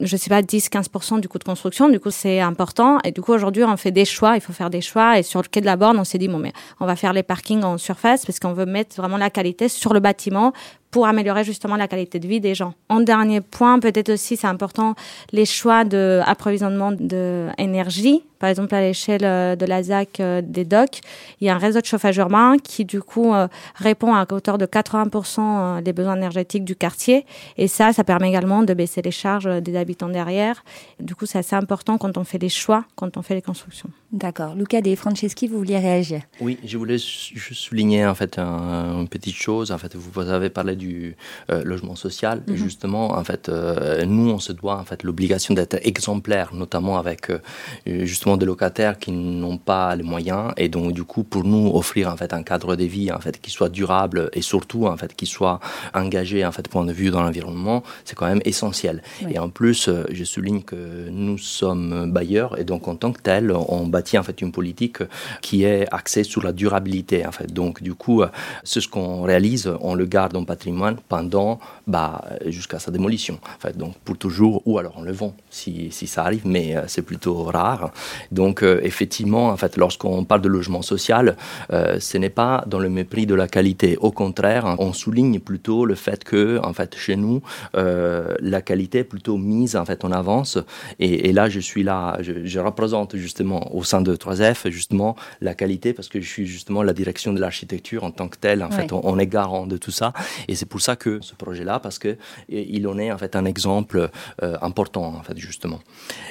je 0.00 0.16
sais 0.16 0.30
pas, 0.30 0.42
10-15% 0.42 1.20
du 1.20 1.28
coût 1.28 1.38
de 1.38 1.44
construction. 1.44 1.88
Du 1.88 2.00
coup, 2.00 2.10
c'est 2.10 2.40
important. 2.40 2.98
Et 3.04 3.12
du 3.12 3.20
coup, 3.20 3.32
aujourd'hui, 3.32 3.64
on 3.64 3.76
fait 3.76 3.90
des 3.90 4.04
choix. 4.04 4.36
Il 4.36 4.40
faut 4.40 4.52
faire 4.52 4.70
des 4.70 4.80
choix. 4.80 5.18
Et 5.18 5.22
sur 5.22 5.40
le 5.42 5.48
quai 5.48 5.60
de 5.60 5.66
la 5.66 5.76
Borne, 5.76 5.98
on 5.98 6.04
s'est 6.04 6.18
dit, 6.18 6.28
bon, 6.28 6.38
mais 6.38 6.52
on 6.80 6.86
va 6.86 6.96
faire 6.96 7.12
les 7.12 7.22
parkings 7.22 7.62
en 7.62 7.78
surface 7.78 8.26
parce 8.26 8.38
qu'on 8.38 8.52
veut 8.52 8.66
mettre 8.66 8.96
vraiment 8.96 9.16
la 9.16 9.30
qualité 9.30 9.68
sur 9.68 9.92
le 9.92 10.00
bâtiment 10.00 10.52
pour 10.90 11.06
améliorer 11.06 11.44
justement 11.44 11.76
la 11.76 11.88
qualité 11.88 12.18
de 12.18 12.26
vie 12.26 12.40
des 12.40 12.54
gens. 12.54 12.72
En 12.88 13.00
dernier 13.00 13.40
point, 13.40 13.78
peut-être 13.80 14.10
aussi, 14.10 14.36
c'est 14.36 14.46
important, 14.46 14.94
les 15.32 15.44
choix 15.44 15.84
d'approvisionnement 15.84 16.92
d'énergie. 16.92 18.22
Par 18.38 18.50
exemple, 18.50 18.74
à 18.74 18.80
l'échelle 18.82 19.24
euh, 19.24 19.56
de 19.56 19.64
la 19.64 19.82
ZAC 19.82 20.20
euh, 20.20 20.42
des 20.42 20.64
docks, 20.64 21.00
il 21.40 21.46
y 21.46 21.50
a 21.50 21.54
un 21.54 21.58
réseau 21.58 21.80
de 21.80 21.86
chauffage 21.86 22.18
urbain 22.18 22.56
qui, 22.62 22.84
du 22.84 23.00
coup, 23.00 23.34
euh, 23.34 23.48
répond 23.76 24.14
à 24.14 24.26
hauteur 24.30 24.58
de 24.58 24.66
80% 24.66 25.82
des 25.82 25.92
besoins 25.94 26.16
énergétiques 26.16 26.64
du 26.64 26.76
quartier. 26.76 27.24
Et 27.56 27.66
ça, 27.66 27.94
ça 27.94 28.04
permet 28.04 28.28
également 28.28 28.62
de 28.62 28.74
baisser 28.74 29.00
les 29.00 29.10
charges 29.10 29.48
des 29.62 29.76
habitants 29.76 29.85
derrière. 30.12 30.64
Du 31.00 31.14
coup, 31.14 31.26
c'est 31.26 31.38
assez 31.38 31.56
important 31.56 31.98
quand 31.98 32.16
on 32.18 32.24
fait 32.24 32.38
les 32.38 32.48
choix, 32.48 32.84
quand 32.94 33.16
on 33.16 33.22
fait 33.22 33.34
les 33.34 33.42
constructions. 33.42 33.90
D'accord. 34.12 34.54
Luca 34.54 34.80
De 34.80 34.94
Franceschi, 34.94 35.46
vous 35.48 35.58
vouliez 35.58 35.78
réagir? 35.78 36.22
Oui, 36.40 36.58
je 36.64 36.78
voulais 36.78 36.98
juste 36.98 37.60
souligner 37.60 38.06
en 38.06 38.14
fait 38.14 38.38
une 38.38 39.08
petite 39.08 39.34
chose. 39.34 39.72
En 39.72 39.78
fait, 39.78 39.94
vous 39.94 40.20
avez 40.20 40.50
parlé 40.50 40.76
du 40.76 41.16
euh, 41.50 41.64
logement 41.64 41.96
social. 41.96 42.42
Mhm. 42.46 42.56
Justement, 42.56 43.12
en 43.12 43.24
fait, 43.24 43.48
euh, 43.48 44.04
nous, 44.06 44.30
on 44.30 44.38
se 44.38 44.52
doit 44.52 44.76
en 44.78 44.84
fait 44.84 45.02
l'obligation 45.02 45.54
d'être 45.54 45.78
exemplaire, 45.82 46.54
notamment 46.54 46.98
avec 46.98 47.30
euh, 47.30 47.38
justement 47.84 48.36
des 48.36 48.46
locataires 48.46 48.98
qui 48.98 49.12
n'ont 49.12 49.58
pas 49.58 49.94
les 49.96 50.02
moyens 50.02 50.52
et 50.56 50.68
donc 50.68 50.92
du 50.92 51.04
coup 51.04 51.22
pour 51.24 51.44
nous 51.44 51.70
offrir 51.74 52.08
en 52.12 52.16
fait 52.16 52.32
un 52.32 52.42
cadre 52.42 52.76
de 52.76 52.84
vie 52.84 53.10
en 53.12 53.20
fait 53.20 53.40
qui 53.40 53.50
soit 53.50 53.68
durable 53.68 54.30
et 54.32 54.42
surtout 54.42 54.86
en 54.86 54.96
fait 54.96 55.14
qui 55.14 55.26
soit 55.26 55.60
engagé 55.94 56.44
en 56.44 56.52
fait 56.52 56.68
point 56.68 56.84
de 56.84 56.92
vue 56.92 57.10
dans 57.10 57.22
l'environnement, 57.22 57.82
c'est 58.04 58.16
quand 58.16 58.26
même 58.26 58.42
essentiel. 58.44 59.02
Et 59.28 59.38
en 59.38 59.48
plus, 59.48 59.75
je 59.76 60.24
souligne 60.24 60.62
que 60.62 61.08
nous 61.10 61.38
sommes 61.38 62.10
bailleurs 62.10 62.58
et 62.58 62.64
donc 62.64 62.88
en 62.88 62.96
tant 62.96 63.12
que 63.12 63.20
tel, 63.20 63.52
on 63.52 63.86
bâtit 63.86 64.18
en 64.18 64.22
fait 64.22 64.40
une 64.42 64.52
politique 64.52 64.98
qui 65.40 65.64
est 65.64 65.86
axée 65.92 66.24
sur 66.24 66.42
la 66.42 66.52
durabilité 66.52 67.26
en 67.26 67.32
fait. 67.32 67.52
Donc 67.52 67.82
du 67.82 67.94
coup, 67.94 68.22
c'est 68.64 68.80
ce 68.80 68.88
qu'on 68.88 69.22
réalise, 69.22 69.72
on 69.80 69.94
le 69.94 70.06
garde 70.06 70.36
en 70.36 70.44
patrimoine 70.44 70.96
pendant 71.08 71.58
bah, 71.86 72.24
jusqu'à 72.46 72.78
sa 72.78 72.90
démolition. 72.90 73.38
En 73.56 73.60
fait, 73.60 73.76
donc 73.76 73.94
pour 74.04 74.18
toujours, 74.18 74.62
ou 74.66 74.78
alors 74.78 74.94
on 74.96 75.02
le 75.02 75.12
vend 75.12 75.34
si, 75.50 75.88
si 75.90 76.06
ça 76.06 76.24
arrive, 76.24 76.46
mais 76.46 76.76
euh, 76.76 76.82
c'est 76.86 77.02
plutôt 77.02 77.44
rare. 77.44 77.92
Donc 78.30 78.62
euh, 78.62 78.80
effectivement, 78.82 79.48
en 79.48 79.56
fait, 79.56 79.76
lorsqu'on 79.76 80.24
parle 80.24 80.42
de 80.42 80.48
logement 80.48 80.82
social, 80.82 81.36
euh, 81.72 81.98
ce 82.00 82.18
n'est 82.18 82.30
pas 82.30 82.64
dans 82.66 82.78
le 82.78 82.88
mépris 82.88 83.26
de 83.26 83.34
la 83.34 83.48
qualité. 83.48 83.96
Au 84.00 84.10
contraire, 84.10 84.76
on 84.78 84.92
souligne 84.92 85.40
plutôt 85.40 85.84
le 85.84 85.94
fait 85.94 86.24
que 86.24 86.60
en 86.62 86.72
fait 86.72 86.96
chez 86.96 87.16
nous, 87.16 87.42
la 87.74 88.60
qualité 88.62 88.98
est 88.98 89.04
plutôt 89.04 89.36
mise 89.36 89.65
en 89.74 89.84
fait 89.84 90.04
en 90.04 90.12
avance. 90.12 90.58
Et, 90.98 91.28
et 91.28 91.32
là, 91.32 91.48
je 91.48 91.60
suis 91.60 91.82
là, 91.82 92.18
je, 92.20 92.44
je 92.44 92.60
représente 92.60 93.16
justement 93.16 93.74
au 93.74 93.82
sein 93.82 94.00
de 94.00 94.14
3F 94.14 94.70
justement 94.70 95.16
la 95.40 95.54
qualité 95.54 95.92
parce 95.92 96.08
que 96.08 96.20
je 96.20 96.28
suis 96.28 96.46
justement 96.46 96.82
la 96.82 96.92
direction 96.92 97.32
de 97.32 97.40
l'architecture 97.40 98.04
en 98.04 98.10
tant 98.10 98.28
que 98.28 98.36
telle. 98.36 98.62
En 98.62 98.70
fait, 98.70 98.92
on, 98.92 99.18
est 99.18 99.26
garant 99.26 99.66
de 99.66 99.76
tout 99.76 99.90
ça. 99.90 100.12
Et 100.48 100.54
c'est 100.54 100.66
pour 100.66 100.80
ça 100.80 100.96
que 100.96 101.20
ce 101.22 101.34
projet-là, 101.34 101.80
parce 101.80 101.98
que 101.98 102.16
il 102.48 102.86
en 102.86 102.98
est 102.98 103.10
en 103.10 103.18
fait 103.18 103.34
un 103.36 103.44
exemple 103.44 104.10
euh, 104.42 104.56
important 104.60 105.04
en 105.04 105.22
fait 105.22 105.36
justement. 105.38 105.80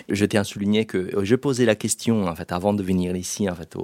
Je 0.09 0.25
tiens 0.25 0.41
à 0.41 0.43
souligner 0.43 0.85
que 0.85 0.97
euh, 0.97 1.23
je 1.23 1.35
posais 1.35 1.65
la 1.65 1.75
question 1.75 2.27
en 2.27 2.35
fait 2.35 2.51
avant 2.51 2.73
de 2.73 2.83
venir 2.83 3.15
ici 3.15 3.49
en 3.49 3.55
fait 3.55 3.75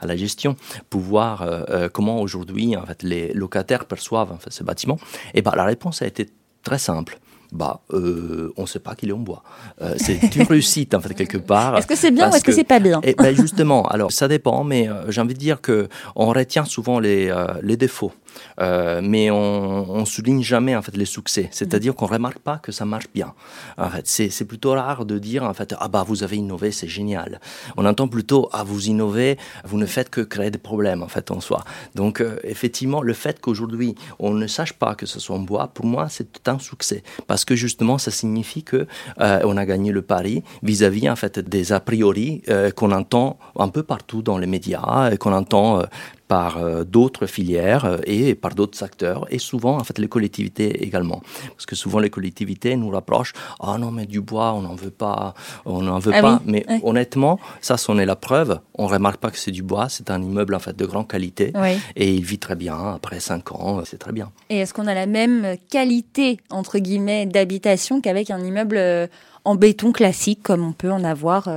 à 0.00 0.06
la 0.06 0.16
gestion 0.16 0.56
pour 0.90 1.00
voir 1.00 1.42
euh, 1.42 1.88
comment 1.88 2.20
aujourd'hui 2.20 2.76
en 2.76 2.86
fait 2.86 3.02
les 3.02 3.32
locataires 3.32 3.84
perçoivent 3.84 4.32
en 4.32 4.38
fait, 4.38 4.52
ce 4.52 4.62
bâtiment. 4.62 4.98
Et 5.34 5.42
ben 5.42 5.52
la 5.56 5.64
réponse 5.64 6.02
a 6.02 6.06
été 6.06 6.28
très 6.62 6.78
simple 6.78 7.18
bah, 7.52 7.80
euh, 7.92 8.52
on 8.56 8.62
ne 8.62 8.66
sait 8.66 8.78
pas 8.78 8.94
qu'il 8.94 9.10
est 9.10 9.12
en 9.12 9.18
bois. 9.18 9.42
Euh, 9.82 9.94
c'est 9.96 10.36
une 10.36 10.42
réussite, 10.48 10.94
en 10.94 11.00
fait, 11.00 11.14
quelque 11.14 11.38
part. 11.38 11.76
Est-ce 11.76 11.86
que 11.86 11.96
c'est 11.96 12.10
bien 12.10 12.30
ou 12.30 12.34
est-ce 12.34 12.44
que, 12.44 12.52
c'est 12.52 12.64
pas 12.64 12.80
bien 12.80 13.00
et, 13.02 13.10
eh 13.10 13.14
ben, 13.14 13.34
Justement, 13.34 13.86
alors 13.88 14.12
ça 14.12 14.28
dépend, 14.28 14.64
mais 14.64 14.88
euh, 14.88 15.10
j'ai 15.10 15.20
envie 15.20 15.34
de 15.34 15.38
dire 15.38 15.60
qu'on 15.60 16.26
retient 16.26 16.64
souvent 16.64 16.98
les, 16.98 17.32
les 17.62 17.76
défauts. 17.76 18.12
Euh, 18.60 19.00
mais 19.02 19.30
on, 19.30 19.90
on, 19.90 20.04
souligne 20.04 20.42
jamais 20.42 20.74
en 20.76 20.82
fait 20.82 20.96
les 20.96 21.04
succès. 21.04 21.48
C'est-à-dire 21.52 21.94
qu'on 21.94 22.06
remarque 22.06 22.38
pas 22.38 22.58
que 22.58 22.72
ça 22.72 22.84
marche 22.84 23.06
bien. 23.14 23.34
En 23.76 23.90
fait, 23.90 24.06
c'est 24.06 24.44
plutôt 24.44 24.72
rare 24.72 25.04
de 25.04 25.18
dire 25.18 25.44
en 25.44 25.54
fait 25.54 25.74
ah 25.78 25.88
bah 25.88 26.04
vous 26.06 26.22
avez 26.22 26.36
innové, 26.36 26.70
c'est 26.72 26.88
génial. 26.88 27.40
On 27.76 27.84
entend 27.84 28.08
plutôt 28.08 28.48
ah 28.52 28.64
vous 28.64 28.88
innovez, 28.88 29.36
vous 29.64 29.78
ne 29.78 29.86
faites 29.86 30.10
que 30.10 30.20
créer 30.20 30.50
des 30.50 30.58
problèmes 30.58 31.02
en 31.02 31.08
fait 31.08 31.30
en 31.30 31.40
soi. 31.40 31.64
Donc 31.94 32.20
euh, 32.20 32.38
effectivement, 32.44 33.02
le 33.02 33.12
fait 33.12 33.40
qu'aujourd'hui 33.40 33.94
on 34.18 34.32
ne 34.32 34.46
sache 34.46 34.72
pas 34.72 34.94
que 34.94 35.06
ce 35.06 35.20
soit 35.20 35.36
en 35.36 35.40
bois, 35.40 35.68
pour 35.68 35.86
moi 35.86 36.08
c'est 36.08 36.48
un 36.48 36.58
succès 36.58 37.02
parce 37.26 37.44
que 37.44 37.54
justement 37.54 37.98
ça 37.98 38.10
signifie 38.10 38.62
que 38.62 38.86
euh, 39.20 39.40
on 39.44 39.56
a 39.56 39.66
gagné 39.66 39.92
le 39.92 40.02
pari 40.02 40.42
vis-à-vis 40.62 41.10
en 41.10 41.16
fait 41.16 41.38
des 41.38 41.72
a 41.72 41.80
priori 41.80 42.42
qu'on 42.76 42.92
entend 42.92 43.38
un 43.58 43.68
peu 43.68 43.82
partout 43.82 44.22
dans 44.22 44.38
les 44.38 44.46
médias, 44.46 45.14
qu'on 45.16 45.32
entend 45.32 45.82
par 46.28 46.58
euh, 46.58 46.84
d'autres 46.84 47.26
filières 47.26 47.84
euh, 47.84 47.98
et 48.04 48.34
par 48.34 48.54
d'autres 48.54 48.82
acteurs 48.82 49.26
et 49.30 49.38
souvent 49.38 49.76
en 49.76 49.84
fait 49.84 49.98
les 49.98 50.08
collectivités 50.08 50.82
également. 50.84 51.22
Parce 51.50 51.66
que 51.66 51.76
souvent 51.76 51.98
les 51.98 52.10
collectivités 52.10 52.76
nous 52.76 52.90
rapprochent. 52.90 53.32
Ah 53.60 53.78
non 53.78 53.90
mais 53.90 54.06
du 54.06 54.20
bois 54.20 54.52
on 54.52 54.62
n'en 54.62 54.74
veut 54.74 54.90
pas 54.90 55.34
on 55.64 55.82
n'en 55.82 55.98
veut 55.98 56.12
ah 56.14 56.22
pas. 56.22 56.42
mais 56.44 56.66
honnêtement 56.82 57.38
ça 57.60 57.76
c'en 57.76 57.98
est 57.98 58.06
la 58.06 58.16
preuve. 58.16 58.60
On 58.74 58.86
remarque 58.86 59.18
pas 59.18 59.30
que 59.30 59.38
c'est 59.38 59.50
du 59.52 59.62
bois 59.62 59.88
c'est 59.88 60.10
un 60.10 60.22
immeuble 60.22 60.54
en 60.54 60.60
fait 60.60 60.76
de 60.76 60.86
grande 60.86 61.08
qualité. 61.08 61.52
Et 61.94 62.12
il 62.12 62.24
vit 62.24 62.38
très 62.38 62.56
bien. 62.56 62.94
Après 62.94 63.20
cinq 63.20 63.52
ans 63.52 63.82
c'est 63.84 63.98
très 63.98 64.12
bien. 64.12 64.30
Et 64.50 64.58
est-ce 64.58 64.74
qu'on 64.74 64.86
a 64.86 64.94
la 64.94 65.06
même 65.06 65.56
qualité 65.70 66.38
entre 66.50 66.78
guillemets 66.78 67.26
d'habitation 67.26 68.00
qu'avec 68.00 68.30
un 68.30 68.40
immeuble 68.40 68.76
euh, 68.76 69.06
en 69.44 69.54
béton 69.54 69.92
classique 69.92 70.40
comme 70.42 70.66
on 70.66 70.72
peut 70.72 70.90
en 70.90 71.04
avoir 71.04 71.48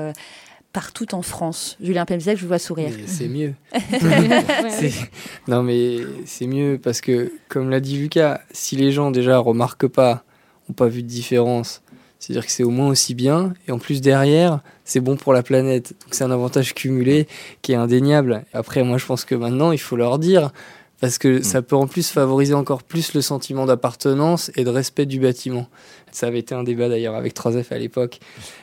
partout 0.74 1.16
en 1.16 1.22
France. 1.22 1.78
Julien 1.82 2.06
Pemzec, 2.06 2.38
je 2.38 2.44
vous 2.44 2.48
vois 2.48 2.60
sourire. 2.60 2.92
C'est 3.08 3.28
mieux. 3.28 3.54
non, 5.48 5.64
mais 5.64 5.98
c'est 6.26 6.48
mieux 6.48 6.80
parce 6.82 7.02
que, 7.02 7.32
comme 7.48 7.70
l'a 7.70 7.80
dit 7.80 7.98
Lucas, 7.98 8.42
si 8.52 8.76
les 8.76 8.92
gens 8.92 9.12
déjà 9.12 9.38
remarquent 9.40 9.88
pas, 9.88 10.24
ont 10.70 10.74
pas 10.74 10.88
vu 10.88 11.02
de 11.02 11.08
différence, 11.08 11.82
c'est-à-dire 12.20 12.46
que 12.46 12.52
c'est 12.52 12.64
au 12.64 12.70
moins 12.70 12.90
aussi 12.90 13.16
bien. 13.16 13.54
Et 13.68 13.72
en 13.72 13.80
plus, 13.80 14.02
derrière, 14.02 14.60
c'est 14.84 15.00
bon 15.00 15.16
pour 15.16 15.34
la 15.34 15.42
planète. 15.42 15.96
Donc 16.02 16.14
c'est 16.14 16.24
un 16.24 16.32
avantage 16.32 16.76
cumulé 16.76 17.28
qui 17.62 17.72
est 17.72 17.76
indéniable. 17.76 18.44
Après, 18.54 18.84
moi, 18.84 18.98
je 18.98 19.06
pense 19.06 19.26
que 19.26 19.36
maintenant, 19.36 19.72
il 19.72 19.80
faut 19.80 19.96
leur 19.96 20.20
dire 20.20 20.52
parce 21.00 21.18
que 21.18 21.42
ça 21.42 21.62
peut 21.62 21.78
en 21.78 21.88
plus 21.88 22.10
favoriser 22.10 22.54
encore 22.54 22.84
plus 22.84 23.14
le 23.14 23.22
sentiment 23.22 23.66
d'appartenance 23.66 24.52
et 24.56 24.66
de 24.66 24.70
respect 24.70 25.06
du 25.06 25.20
bâtiment. 25.20 25.68
Ça 26.12 26.28
avait 26.28 26.40
été 26.40 26.56
un 26.56 26.64
débat 26.64 26.90
d'ailleurs 26.90 27.16
avec 27.16 27.36
3F 27.36 27.74
à 27.74 27.78
l'époque. 27.78 28.20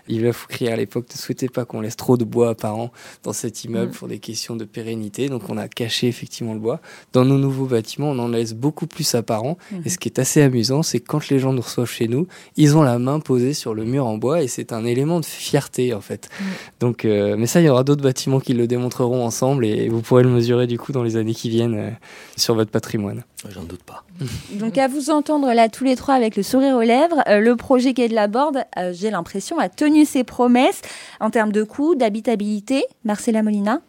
Yves 0.08 0.32
Foucrier 0.32 0.72
à 0.72 0.76
l'époque 0.76 1.06
ne 1.12 1.18
souhaitait 1.18 1.48
pas 1.48 1.64
qu'on 1.64 1.80
laisse 1.80 1.96
trop 1.96 2.16
de 2.16 2.24
bois 2.24 2.50
apparent 2.50 2.92
dans 3.22 3.32
cet 3.32 3.64
immeuble 3.64 3.92
mm. 3.92 3.94
pour 3.94 4.08
des 4.08 4.18
questions 4.18 4.56
de 4.56 4.64
pérennité. 4.64 5.28
Donc 5.28 5.48
on 5.48 5.56
a 5.56 5.68
caché 5.68 6.08
effectivement 6.08 6.54
le 6.54 6.60
bois. 6.60 6.80
Dans 7.12 7.24
nos 7.24 7.38
nouveaux 7.38 7.66
bâtiments, 7.66 8.10
on 8.10 8.18
en 8.18 8.28
laisse 8.28 8.54
beaucoup 8.54 8.86
plus 8.86 9.14
apparent. 9.14 9.58
Mm. 9.70 9.76
Et 9.84 9.88
ce 9.88 9.98
qui 9.98 10.08
est 10.08 10.18
assez 10.18 10.42
amusant, 10.42 10.82
c'est 10.82 11.00
que 11.00 11.06
quand 11.06 11.28
les 11.28 11.38
gens 11.38 11.52
nous 11.52 11.62
reçoivent 11.62 11.90
chez 11.90 12.08
nous, 12.08 12.26
ils 12.56 12.76
ont 12.76 12.82
la 12.82 12.98
main 12.98 13.20
posée 13.20 13.54
sur 13.54 13.74
le 13.74 13.84
mur 13.84 14.06
en 14.06 14.18
bois 14.18 14.42
et 14.42 14.48
c'est 14.48 14.72
un 14.72 14.84
élément 14.84 15.20
de 15.20 15.24
fierté 15.24 15.94
en 15.94 16.00
fait. 16.00 16.28
Mm. 16.28 16.44
Donc, 16.80 17.04
euh, 17.04 17.36
mais 17.38 17.46
ça, 17.46 17.60
il 17.60 17.66
y 17.66 17.68
aura 17.68 17.84
d'autres 17.84 18.02
bâtiments 18.02 18.40
qui 18.40 18.54
le 18.54 18.66
démontreront 18.66 19.24
ensemble 19.24 19.66
et 19.66 19.88
vous 19.88 20.00
pourrez 20.00 20.22
le 20.22 20.30
mesurer 20.30 20.66
du 20.66 20.78
coup 20.78 20.92
dans 20.92 21.02
les 21.02 21.16
années 21.16 21.34
qui 21.34 21.50
viennent 21.50 21.74
euh, 21.74 21.90
sur 22.36 22.54
votre 22.54 22.70
patrimoine. 22.70 23.24
J'en 23.50 23.62
doute 23.62 23.82
pas. 23.82 24.04
Donc 24.52 24.78
à 24.78 24.88
vous 24.88 25.10
entendre 25.10 25.52
là 25.52 25.68
tous 25.68 25.84
les 25.84 25.94
trois 25.94 26.14
avec 26.14 26.36
le 26.36 26.42
sourire 26.42 26.76
aux 26.76 26.82
lèvres, 26.82 27.22
euh, 27.28 27.35
le 27.40 27.56
projet 27.56 27.94
Quai 27.94 28.08
de 28.08 28.14
la 28.14 28.28
Borde, 28.28 28.64
euh, 28.78 28.92
j'ai 28.92 29.10
l'impression, 29.10 29.58
a 29.58 29.68
tenu 29.68 30.04
ses 30.04 30.24
promesses 30.24 30.82
en 31.20 31.30
termes 31.30 31.52
de 31.52 31.62
coûts, 31.62 31.94
d'habitabilité. 31.94 32.84
Marcella 33.04 33.42
Molina 33.42 33.80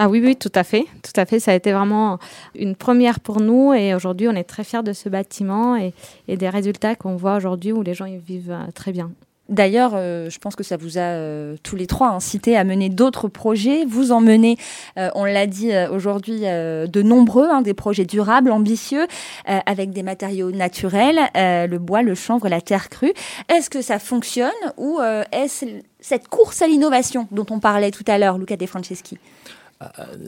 ah 0.00 0.08
oui, 0.08 0.20
oui, 0.22 0.36
tout 0.36 0.52
à 0.54 0.62
fait. 0.62 0.86
Tout 1.02 1.20
à 1.20 1.26
fait. 1.26 1.40
Ça 1.40 1.50
a 1.50 1.54
été 1.54 1.72
vraiment 1.72 2.20
une 2.54 2.76
première 2.76 3.18
pour 3.18 3.40
nous 3.40 3.74
et 3.74 3.96
aujourd'hui, 3.96 4.28
on 4.28 4.36
est 4.36 4.44
très 4.44 4.62
fiers 4.62 4.84
de 4.84 4.92
ce 4.92 5.08
bâtiment 5.08 5.74
et, 5.74 5.92
des 6.28 6.48
résultats 6.48 6.94
qu'on 6.94 7.16
voit 7.16 7.34
aujourd'hui 7.34 7.72
où 7.72 7.82
les 7.82 7.94
gens 7.94 8.06
y 8.06 8.16
vivent 8.16 8.52
euh, 8.52 8.70
très 8.72 8.92
bien. 8.92 9.10
D'ailleurs, 9.48 9.92
euh, 9.94 10.28
je 10.28 10.38
pense 10.38 10.56
que 10.56 10.62
ça 10.62 10.76
vous 10.76 10.98
a 10.98 11.00
euh, 11.00 11.56
tous 11.62 11.74
les 11.74 11.86
trois 11.86 12.08
incité 12.08 12.56
à 12.56 12.64
mener 12.64 12.90
d'autres 12.90 13.28
projets. 13.28 13.86
Vous 13.86 14.12
en 14.12 14.20
menez, 14.20 14.58
euh, 14.98 15.08
on 15.14 15.24
l'a 15.24 15.46
dit 15.46 15.70
aujourd'hui, 15.90 16.40
de 16.40 17.02
nombreux, 17.02 17.48
hein, 17.50 17.62
des 17.62 17.74
projets 17.74 18.04
durables, 18.04 18.50
ambitieux, 18.50 19.06
avec 19.44 19.90
des 19.90 20.02
matériaux 20.02 20.50
naturels, 20.50 21.18
le 21.34 21.76
bois, 21.78 22.02
le 22.02 22.14
chanvre, 22.14 22.48
la 22.48 22.60
terre 22.60 22.88
crue. 22.88 23.12
Est-ce 23.48 23.70
que 23.70 23.82
ça 23.82 23.98
fonctionne 23.98 24.50
ou 24.76 24.98
est-ce 25.32 25.66
cette 26.00 26.28
course 26.28 26.62
à 26.62 26.66
l'innovation 26.66 27.26
dont 27.30 27.46
on 27.50 27.58
parlait 27.58 27.90
tout 27.90 28.04
à 28.06 28.18
l'heure, 28.18 28.38
Luca 28.38 28.56
De 28.56 28.66
Franceschi? 28.66 29.18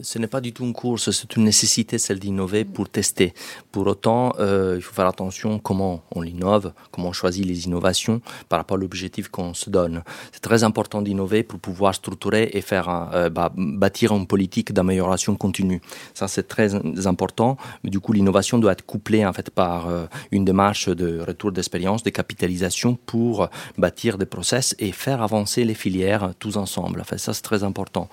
Ce 0.01 0.17
n'est 0.17 0.27
pas 0.27 0.41
du 0.41 0.53
tout 0.53 0.63
une 0.63 0.73
course, 0.73 1.11
c'est 1.11 1.35
une 1.35 1.43
nécessité, 1.43 1.97
celle 1.97 2.19
d'innover 2.19 2.63
pour 2.63 2.89
tester. 2.89 3.33
Pour 3.71 3.85
autant, 3.87 4.33
euh, 4.39 4.75
il 4.77 4.81
faut 4.81 4.93
faire 4.93 5.07
attention 5.07 5.59
comment 5.59 6.03
on 6.15 6.21
l'innove, 6.21 6.73
comment 6.91 7.09
on 7.09 7.13
choisit 7.13 7.45
les 7.45 7.65
innovations 7.65 8.21
par 8.47 8.59
rapport 8.59 8.77
à 8.77 8.79
l'objectif 8.79 9.27
qu'on 9.27 9.53
se 9.53 9.69
donne. 9.69 10.03
C'est 10.31 10.41
très 10.41 10.63
important 10.63 11.01
d'innover 11.01 11.43
pour 11.43 11.59
pouvoir 11.59 11.93
structurer 11.95 12.49
et 12.53 12.61
faire 12.61 12.87
euh, 13.13 13.29
bah, 13.29 13.51
bâtir 13.55 14.13
une 14.13 14.27
politique 14.27 14.71
d'amélioration 14.71 15.35
continue. 15.35 15.81
Ça, 16.13 16.27
c'est 16.27 16.47
très 16.47 16.73
important. 17.05 17.57
Mais 17.83 17.89
du 17.89 17.99
coup, 17.99 18.13
l'innovation 18.13 18.57
doit 18.57 18.71
être 18.71 18.85
couplée 18.85 19.25
en 19.25 19.33
fait 19.33 19.49
par 19.49 19.87
une 20.31 20.45
démarche 20.45 20.87
de 20.89 21.19
retour 21.19 21.51
d'expérience, 21.51 22.03
de 22.03 22.09
capitalisation 22.09 22.97
pour 23.05 23.49
bâtir 23.77 24.17
des 24.17 24.25
process 24.25 24.75
et 24.79 24.91
faire 24.91 25.21
avancer 25.21 25.65
les 25.65 25.73
filières 25.73 26.33
tous 26.39 26.57
ensemble. 26.57 27.03
fait 27.03 27.17
ça, 27.17 27.33
c'est 27.33 27.41
très 27.41 27.63
important. 27.63 28.07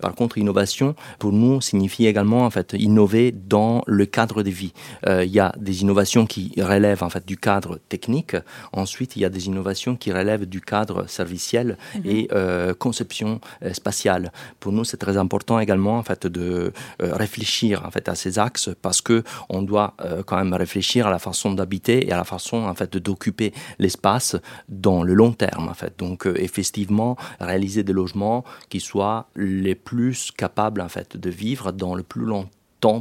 Par 0.00 0.14
contre, 0.14 0.38
innovation 0.38 0.83
pour 1.18 1.32
nous, 1.32 1.60
signifie 1.60 2.06
également 2.06 2.44
en 2.44 2.50
fait 2.50 2.74
innover 2.74 3.32
dans 3.32 3.82
le 3.86 4.06
cadre 4.06 4.42
de 4.42 4.50
vie. 4.50 4.72
Euh, 5.06 5.24
il 5.24 5.32
y 5.32 5.40
a 5.40 5.52
des 5.58 5.82
innovations 5.82 6.26
qui 6.26 6.52
relèvent 6.60 7.02
en 7.02 7.10
fait 7.10 7.26
du 7.26 7.36
cadre 7.36 7.78
technique. 7.88 8.36
Ensuite, 8.72 9.16
il 9.16 9.22
y 9.22 9.24
a 9.24 9.28
des 9.30 9.46
innovations 9.46 9.96
qui 9.96 10.12
relèvent 10.12 10.46
du 10.46 10.60
cadre 10.60 11.08
serviciel 11.08 11.78
mhm. 11.94 12.02
et 12.04 12.28
euh, 12.32 12.74
conception 12.74 13.40
euh, 13.62 13.72
spatiale. 13.72 14.32
Pour 14.60 14.72
nous, 14.72 14.84
c'est 14.84 14.96
très 14.96 15.16
important 15.16 15.58
également 15.58 15.98
en 15.98 16.02
fait 16.02 16.26
de 16.26 16.72
réfléchir 17.00 17.84
en 17.86 17.90
fait 17.90 18.08
à 18.08 18.14
ces 18.14 18.38
axes 18.38 18.70
parce 18.82 19.00
que 19.00 19.22
on 19.48 19.62
doit 19.62 19.94
quand 20.26 20.36
même 20.36 20.54
réfléchir 20.54 21.06
à 21.06 21.10
la 21.10 21.18
façon 21.18 21.52
d'habiter 21.52 22.06
et 22.06 22.12
à 22.12 22.16
la 22.16 22.24
façon 22.24 22.56
en 22.64 22.74
fait 22.74 22.96
d'occuper 22.96 23.52
l'espace 23.78 24.36
dans 24.68 25.02
le 25.02 25.14
long 25.14 25.32
terme 25.32 25.68
en 25.68 25.74
fait. 25.74 25.94
Donc 25.98 26.26
effectivement, 26.36 27.16
réaliser 27.40 27.82
des 27.82 27.92
logements 27.92 28.44
qui 28.68 28.80
soient 28.80 29.28
les 29.36 29.74
plus 29.74 30.30
capables 30.36 30.73
en 30.80 30.88
fait 30.88 31.16
de 31.16 31.30
vivre 31.30 31.72
dans 31.72 31.94
le 31.94 32.02
plus 32.02 32.24
longtemps 32.24 32.50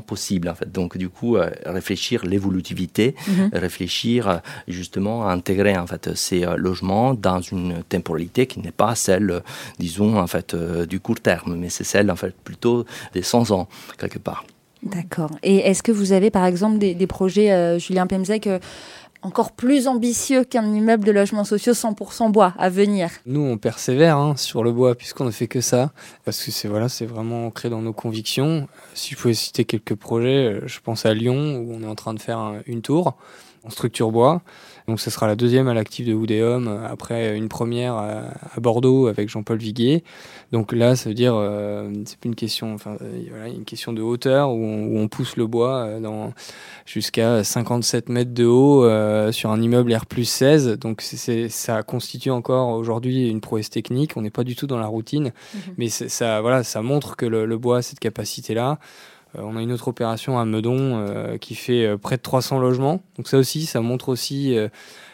possible 0.06 0.50
en 0.50 0.56
fait. 0.56 0.72
Donc 0.72 0.98
du 0.98 1.10
coup 1.10 1.38
euh, 1.38 1.50
réfléchir 1.66 2.26
l'évolutivité, 2.26 3.16
mhm. 3.28 3.50
réfléchir 3.54 4.30
euh, 4.30 4.38
justement 4.68 5.28
à 5.28 5.34
intégrer 5.34 5.78
en 5.78 5.88
fait 5.88 6.16
ces 6.16 6.46
euh, 6.46 6.56
logements 6.56 7.14
dans 7.14 7.42
une 7.42 7.84
temporalité 7.84 8.48
qui 8.48 8.60
n'est 8.60 8.72
pas 8.72 8.96
celle 8.96 9.42
disons 9.80 10.18
en 10.18 10.28
fait 10.28 10.56
du 10.88 11.00
court 11.00 11.20
terme, 11.20 11.56
mais 11.56 11.70
c'est 11.70 11.84
celle 11.84 12.10
en 12.12 12.16
fait 12.16 12.36
plutôt 12.44 12.86
des 13.14 13.24
100 13.24 13.52
ans 13.52 13.68
quelque 13.98 14.20
part. 14.20 14.46
D'accord. 14.84 15.32
Et 15.44 15.60
est-ce 15.60 15.82
que 15.82 15.94
vous 15.94 16.12
avez 16.12 16.30
par 16.30 16.46
exemple 16.46 16.78
des, 16.78 17.08
projets, 17.08 17.80
Julien 17.80 18.06
Pemzek, 18.06 18.50
encore 19.24 19.54
plus 19.54 19.88
ambitieux 19.88 20.44
qu'un 20.44 20.74
immeuble 20.74 21.06
de 21.06 21.12
logements 21.12 21.44
sociaux 21.44 21.74
100% 21.74 22.32
bois 22.32 22.54
à 22.58 22.70
venir. 22.70 23.10
Nous, 23.26 23.42
on 23.42 23.58
persévère 23.58 24.18
hein, 24.18 24.36
sur 24.38 24.64
le 24.64 24.72
bois 24.72 24.96
puisqu'on 24.96 25.26
ne 25.26 25.32
fait 25.32 25.48
que 25.48 25.62
ça, 25.62 25.92
parce 26.26 26.44
que 26.44 26.52
c'est 26.52 26.68
voilà, 26.68 26.90
c'est 26.90 27.06
vraiment 27.06 27.48
ancré 27.48 27.70
dans 27.70 27.82
nos 27.82 27.94
convictions. 27.94 28.68
Si 28.94 29.14
je 29.14 29.20
pouvais 29.20 29.34
citer 29.34 29.66
quelques 29.66 29.96
projets, 29.96 30.54
euh, 30.54 30.68
je 30.68 30.80
pense 30.80 31.06
à 31.06 31.14
Lyon 31.14 31.58
où 31.58 31.74
on 31.74 31.82
est 31.82 31.88
en 31.88 31.96
train 31.96 32.14
de 32.14 32.22
faire 32.22 32.62
une 32.68 32.82
tour 32.82 33.16
en 33.64 33.70
structure 33.70 34.12
bois. 34.12 34.42
Donc 34.88 35.00
ce 35.00 35.10
sera 35.10 35.28
la 35.28 35.36
deuxième 35.36 35.68
à 35.68 35.74
l'actif 35.74 36.06
de 36.06 36.14
Woodéum, 36.14 36.68
euh, 36.68 36.88
après 36.88 37.38
une 37.38 37.48
première 37.48 37.96
à, 37.96 38.60
Bordeaux 38.60 39.08
avec 39.08 39.30
Jean-Paul 39.30 39.58
Viguier. 39.58 40.04
Donc 40.52 40.74
là, 40.74 40.96
ça 40.96 41.10
veut 41.10 41.16
dire, 41.16 41.34
euh, 41.36 41.92
c'est 42.06 42.18
plus 42.20 42.28
une 42.28 42.36
question, 42.36 42.74
enfin 42.74 42.98
euh, 43.02 43.24
voilà, 43.30 43.48
une 43.48 43.66
question 43.66 43.94
de 43.94 44.02
hauteur 44.02 44.52
où 44.52 44.64
on, 44.64 45.08
pousse 45.08 45.38
le 45.38 45.46
bois 45.46 46.00
dans 46.00 46.34
jusqu'à 46.86 47.44
57 47.44 48.10
mètres 48.10 48.34
de 48.34 48.46
haut 48.46 48.84
sur 49.32 49.52
un 49.52 49.62
immeuble 49.62 49.94
R 49.94 50.06
16. 50.24 50.80
Donc 50.80 51.02
c'est, 51.02 51.50
ça 51.50 51.84
constitue 51.84 52.32
encore 52.32 52.70
aujourd'hui 52.70 53.30
une 53.30 53.42
prouesse 53.42 53.70
technique. 53.70 54.18
On 54.18 54.22
n'est 54.22 54.32
pas 54.32 54.44
du 54.44 54.56
tout 54.56 54.66
dans 54.66 54.80
la 54.80 54.88
routine, 54.88 55.34
mhm. 55.54 55.74
mais 55.78 55.90
ça, 55.90 56.42
voilà, 56.42 56.64
ça 56.64 56.82
montre 56.82 57.16
que 57.16 57.26
le, 57.26 57.46
le 57.46 57.58
bois 57.58 57.78
a 57.78 57.82
cette 57.82 58.00
capacité-là. 58.00 58.80
Euh, 59.36 59.42
on 59.44 59.56
a 59.56 59.62
une 59.62 59.72
autre 59.72 59.88
opération 59.88 60.40
à 60.40 60.46
Meudon 60.46 60.78
euh, 60.80 61.38
qui 61.38 61.56
fait 61.56 61.86
euh, 61.86 61.98
près 61.98 62.18
de 62.18 62.22
300 62.22 62.60
logements. 62.60 63.02
Donc 63.18 63.28
ça 63.28 63.38
aussi, 63.38 63.66
ça 63.66 63.82
montre 63.82 64.10
aussi 64.10 64.56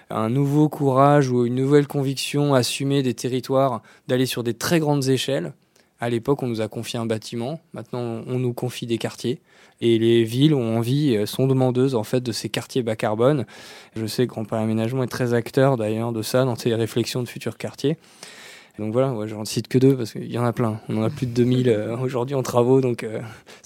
un 0.09 0.29
nouveau 0.29 0.69
courage 0.69 1.29
ou 1.29 1.45
une 1.45 1.55
nouvelle 1.55 1.87
conviction 1.87 2.53
assumée 2.53 3.03
des 3.03 3.13
territoires 3.13 3.81
d'aller 4.07 4.25
sur 4.25 4.43
des 4.43 4.53
très 4.53 4.79
grandes 4.79 5.07
échelles. 5.07 5.53
À 6.01 6.09
l'époque, 6.09 6.43
on 6.43 6.47
nous 6.47 6.61
a 6.61 6.67
confié 6.67 6.97
un 6.97 7.05
bâtiment. 7.05 7.59
Maintenant, 7.73 8.23
on 8.25 8.39
nous 8.39 8.53
confie 8.53 8.85
des 8.85 8.97
quartiers. 8.97 9.39
Et 9.81 9.99
les 9.99 10.23
villes 10.23 10.53
ont 10.53 10.77
envie, 10.77 11.25
sont 11.25 11.47
demandeuses 11.47 11.95
en 11.95 12.03
fait 12.03 12.21
de 12.21 12.31
ces 12.31 12.49
quartiers 12.49 12.83
bas 12.83 12.95
carbone. 12.95 13.45
Je 13.95 14.05
sais 14.05 14.25
que 14.25 14.31
Grand 14.31 14.45
Paris 14.45 14.63
Aménagement 14.63 15.03
est 15.03 15.07
très 15.07 15.33
acteur 15.33 15.77
d'ailleurs 15.77 16.11
de 16.11 16.21
ça 16.21 16.45
dans 16.45 16.55
ses 16.55 16.73
réflexions 16.73 17.21
de 17.21 17.27
futurs 17.27 17.57
quartiers. 17.57 17.97
Donc 18.79 18.93
voilà, 18.93 19.13
je 19.27 19.35
n'en 19.35 19.45
cite 19.45 19.67
que 19.67 19.77
deux 19.77 19.95
parce 19.95 20.13
qu'il 20.13 20.31
y 20.31 20.37
en 20.37 20.45
a 20.45 20.53
plein. 20.53 20.79
On 20.87 20.97
en 20.97 21.03
a 21.03 21.09
plus 21.09 21.27
de 21.27 21.33
2000 21.33 21.69
euh, 21.69 21.97
aujourd'hui 22.01 22.35
en 22.35 22.43
travaux, 22.43 22.79
donc 22.79 23.03
euh, 23.03 23.21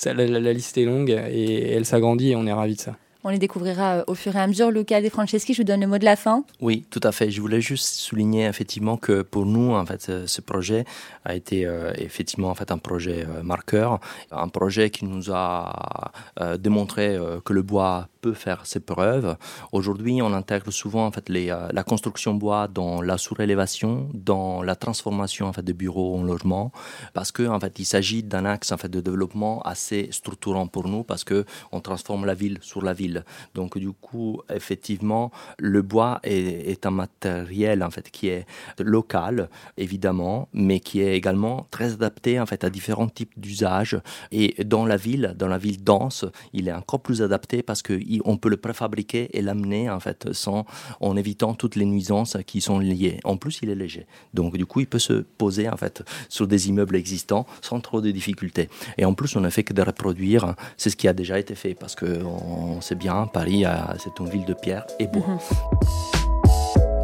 la, 0.06 0.54
liste 0.54 0.78
est 0.78 0.86
longue 0.86 1.12
et 1.12 1.72
elle 1.72 1.86
s'agrandit 1.86 2.32
et 2.32 2.36
on 2.36 2.48
est 2.48 2.54
ravis 2.54 2.76
de 2.76 2.82
ça. 2.82 2.96
On 3.24 3.30
les 3.30 3.38
découvrira 3.38 3.98
euh, 3.98 4.04
au 4.08 4.16
fur 4.16 4.36
et 4.36 4.40
à 4.40 4.48
mesure. 4.48 4.72
Luca 4.72 5.02
De 5.02 5.10
Franceschi, 5.10 5.54
je 5.54 5.62
vous 5.62 5.66
donne 5.66 5.82
le 5.82 5.88
mot 5.88 6.00
de 6.00 6.04
la 6.04 6.16
fin. 6.16 6.44
Oui, 6.60 6.86
tout 6.90 7.00
à 7.04 7.12
fait. 7.12 7.30
Je 7.30 7.40
voulais 7.40 7.62
juste 7.62 7.86
souligner 7.86 8.48
effectivement 8.48 8.98
que 8.98 9.22
pour 9.22 9.46
nous, 9.46 9.72
en 9.74 9.86
fait, 9.86 10.12
ce 10.26 10.42
projet 10.42 10.84
a 11.24 11.36
été 11.36 11.70
effectivement 11.96 12.50
en 12.50 12.56
fait 12.56 12.72
un 12.72 12.80
projet 12.80 13.26
marqueur, 13.44 14.00
un 14.32 14.50
projet 14.50 14.90
qui 14.90 15.06
nous 15.06 15.32
a 15.32 16.12
démontré 16.60 17.18
que 17.46 17.54
le 17.54 17.62
bois 17.62 18.10
peut 18.24 18.34
faire 18.34 18.66
ses 18.66 18.80
preuves. 18.80 19.36
Aujourd'hui, 19.74 20.22
on 20.22 20.32
intègre 20.34 20.72
souvent 20.72 21.06
en 21.06 21.12
fait 21.12 21.28
les, 21.28 21.50
euh, 21.50 21.68
la 21.74 21.84
construction 21.84 22.34
bois 22.34 22.70
dans 22.70 23.02
la 23.02 23.18
surélévation, 23.18 24.10
dans 24.14 24.64
la 24.64 24.76
transformation 24.76 25.46
en 25.50 25.54
fait 25.54 25.66
de 25.72 25.74
bureaux 25.74 26.16
en 26.18 26.24
logements, 26.24 26.72
parce 27.14 27.32
que 27.36 27.44
en 27.56 27.60
fait 27.60 27.74
il 27.80 27.86
s'agit 27.94 28.24
d'un 28.24 28.46
axe 28.46 28.72
en 28.72 28.78
fait 28.78 28.88
de 28.98 29.02
développement 29.02 29.62
assez 29.64 30.08
structurant 30.12 30.68
pour 30.68 30.88
nous, 30.88 31.04
parce 31.04 31.26
que 31.26 31.46
on 31.74 31.82
transforme 31.82 32.26
la 32.26 32.34
ville 32.34 32.60
sur 32.62 32.82
la 32.82 32.94
ville. 32.94 33.26
Donc 33.56 33.78
du 33.78 33.92
coup, 33.92 34.42
effectivement, 34.50 35.32
le 35.60 35.82
bois 35.82 36.20
est, 36.24 36.72
est 36.72 36.86
un 36.86 36.92
matériel 36.92 37.84
en 37.84 37.92
fait 37.92 38.10
qui 38.10 38.30
est 38.30 38.46
local 38.80 39.50
évidemment, 39.78 40.48
mais 40.54 40.80
qui 40.80 41.02
est 41.02 41.18
également 41.18 41.68
très 41.72 41.90
adapté 41.94 42.40
en 42.40 42.46
fait 42.46 42.64
à 42.64 42.70
différents 42.70 43.10
types 43.10 43.38
d'usages. 43.38 44.00
Et 44.32 44.64
dans 44.64 44.86
la 44.86 44.96
ville, 44.96 45.36
dans 45.38 45.50
la 45.50 45.58
ville 45.58 45.84
dense, 45.84 46.24
il 46.54 46.70
est 46.70 46.78
encore 46.82 47.02
plus 47.02 47.22
adapté 47.22 47.64
parce 47.64 47.82
que 47.82 47.94
on 48.26 48.38
peut 48.38 48.50
le 48.50 48.58
préfabriquer 48.58 49.30
et 49.38 49.42
l'amener 49.42 49.90
en 49.90 50.00
fait 50.00 50.32
sans, 50.34 50.66
en 51.00 51.16
évitant 51.18 51.54
toutes 51.54 51.76
les 51.76 51.86
nuisances 51.86 52.38
qui 52.46 52.62
sont 52.62 52.80
liées. 52.80 53.20
En 53.24 53.38
plus, 53.38 53.60
il 53.62 53.70
est 53.70 53.76
léger. 53.76 54.06
Donc 54.34 54.58
du 54.58 54.66
coup, 54.66 54.82
il 54.82 54.88
peut 54.88 55.00
se 55.00 55.14
poser 55.14 55.70
en 55.70 55.78
fait 55.78 56.04
sur 56.30 56.48
des 56.48 56.70
immeubles 56.70 56.96
existants 56.96 57.46
sans 57.62 57.80
trop 57.80 58.02
de 58.02 58.12
difficultés. 58.12 58.70
Et 58.98 59.06
en 59.06 59.14
plus, 59.14 59.36
on 59.36 59.42
n'a 59.42 59.50
fait 59.50 59.64
que 59.64 59.74
de 59.74 59.82
reproduire. 59.82 60.56
C'est 60.78 60.90
ce 60.90 60.96
qui 60.96 61.08
a 61.08 61.14
déjà 61.14 61.40
été 61.40 61.56
fait 61.56 61.74
parce 61.74 61.96
que 61.96 62.24
on 62.24 62.82
sait 62.82 62.96
bien, 62.96 63.28
Paris, 63.28 63.64
c'est 64.00 64.20
une 64.20 64.30
ville 64.30 64.46
de 64.46 64.54
pierre 64.54 64.86
et 65.00 65.08
bois. 65.08 65.28
Mhm. 65.28 66.23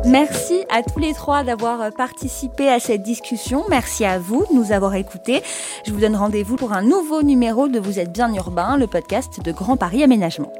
Merci 0.05 0.63
à 0.69 0.81
tous 0.81 0.99
les 0.99 1.13
trois 1.13 1.43
d'avoir 1.43 1.91
participé 1.91 2.69
à 2.69 2.79
cette 2.79 3.03
discussion. 3.03 3.65
Merci 3.69 4.05
à 4.05 4.17
vous 4.17 4.45
de 4.49 4.55
nous 4.55 4.71
avoir 4.71 4.95
écoutés. 4.95 5.41
Je 5.85 5.91
vous 5.91 5.99
donne 5.99 6.15
rendez-vous 6.15 6.55
pour 6.55 6.71
un 6.71 6.81
nouveau 6.81 7.21
numéro 7.21 7.67
de 7.67 7.79
Vous 7.79 7.99
êtes 7.99 8.11
bien 8.11 8.33
urbain, 8.33 8.77
le 8.77 8.87
podcast 8.87 9.43
de 9.43 9.51
Grand 9.51 9.75
Paris 9.75 10.01
Aménagement. 10.01 10.53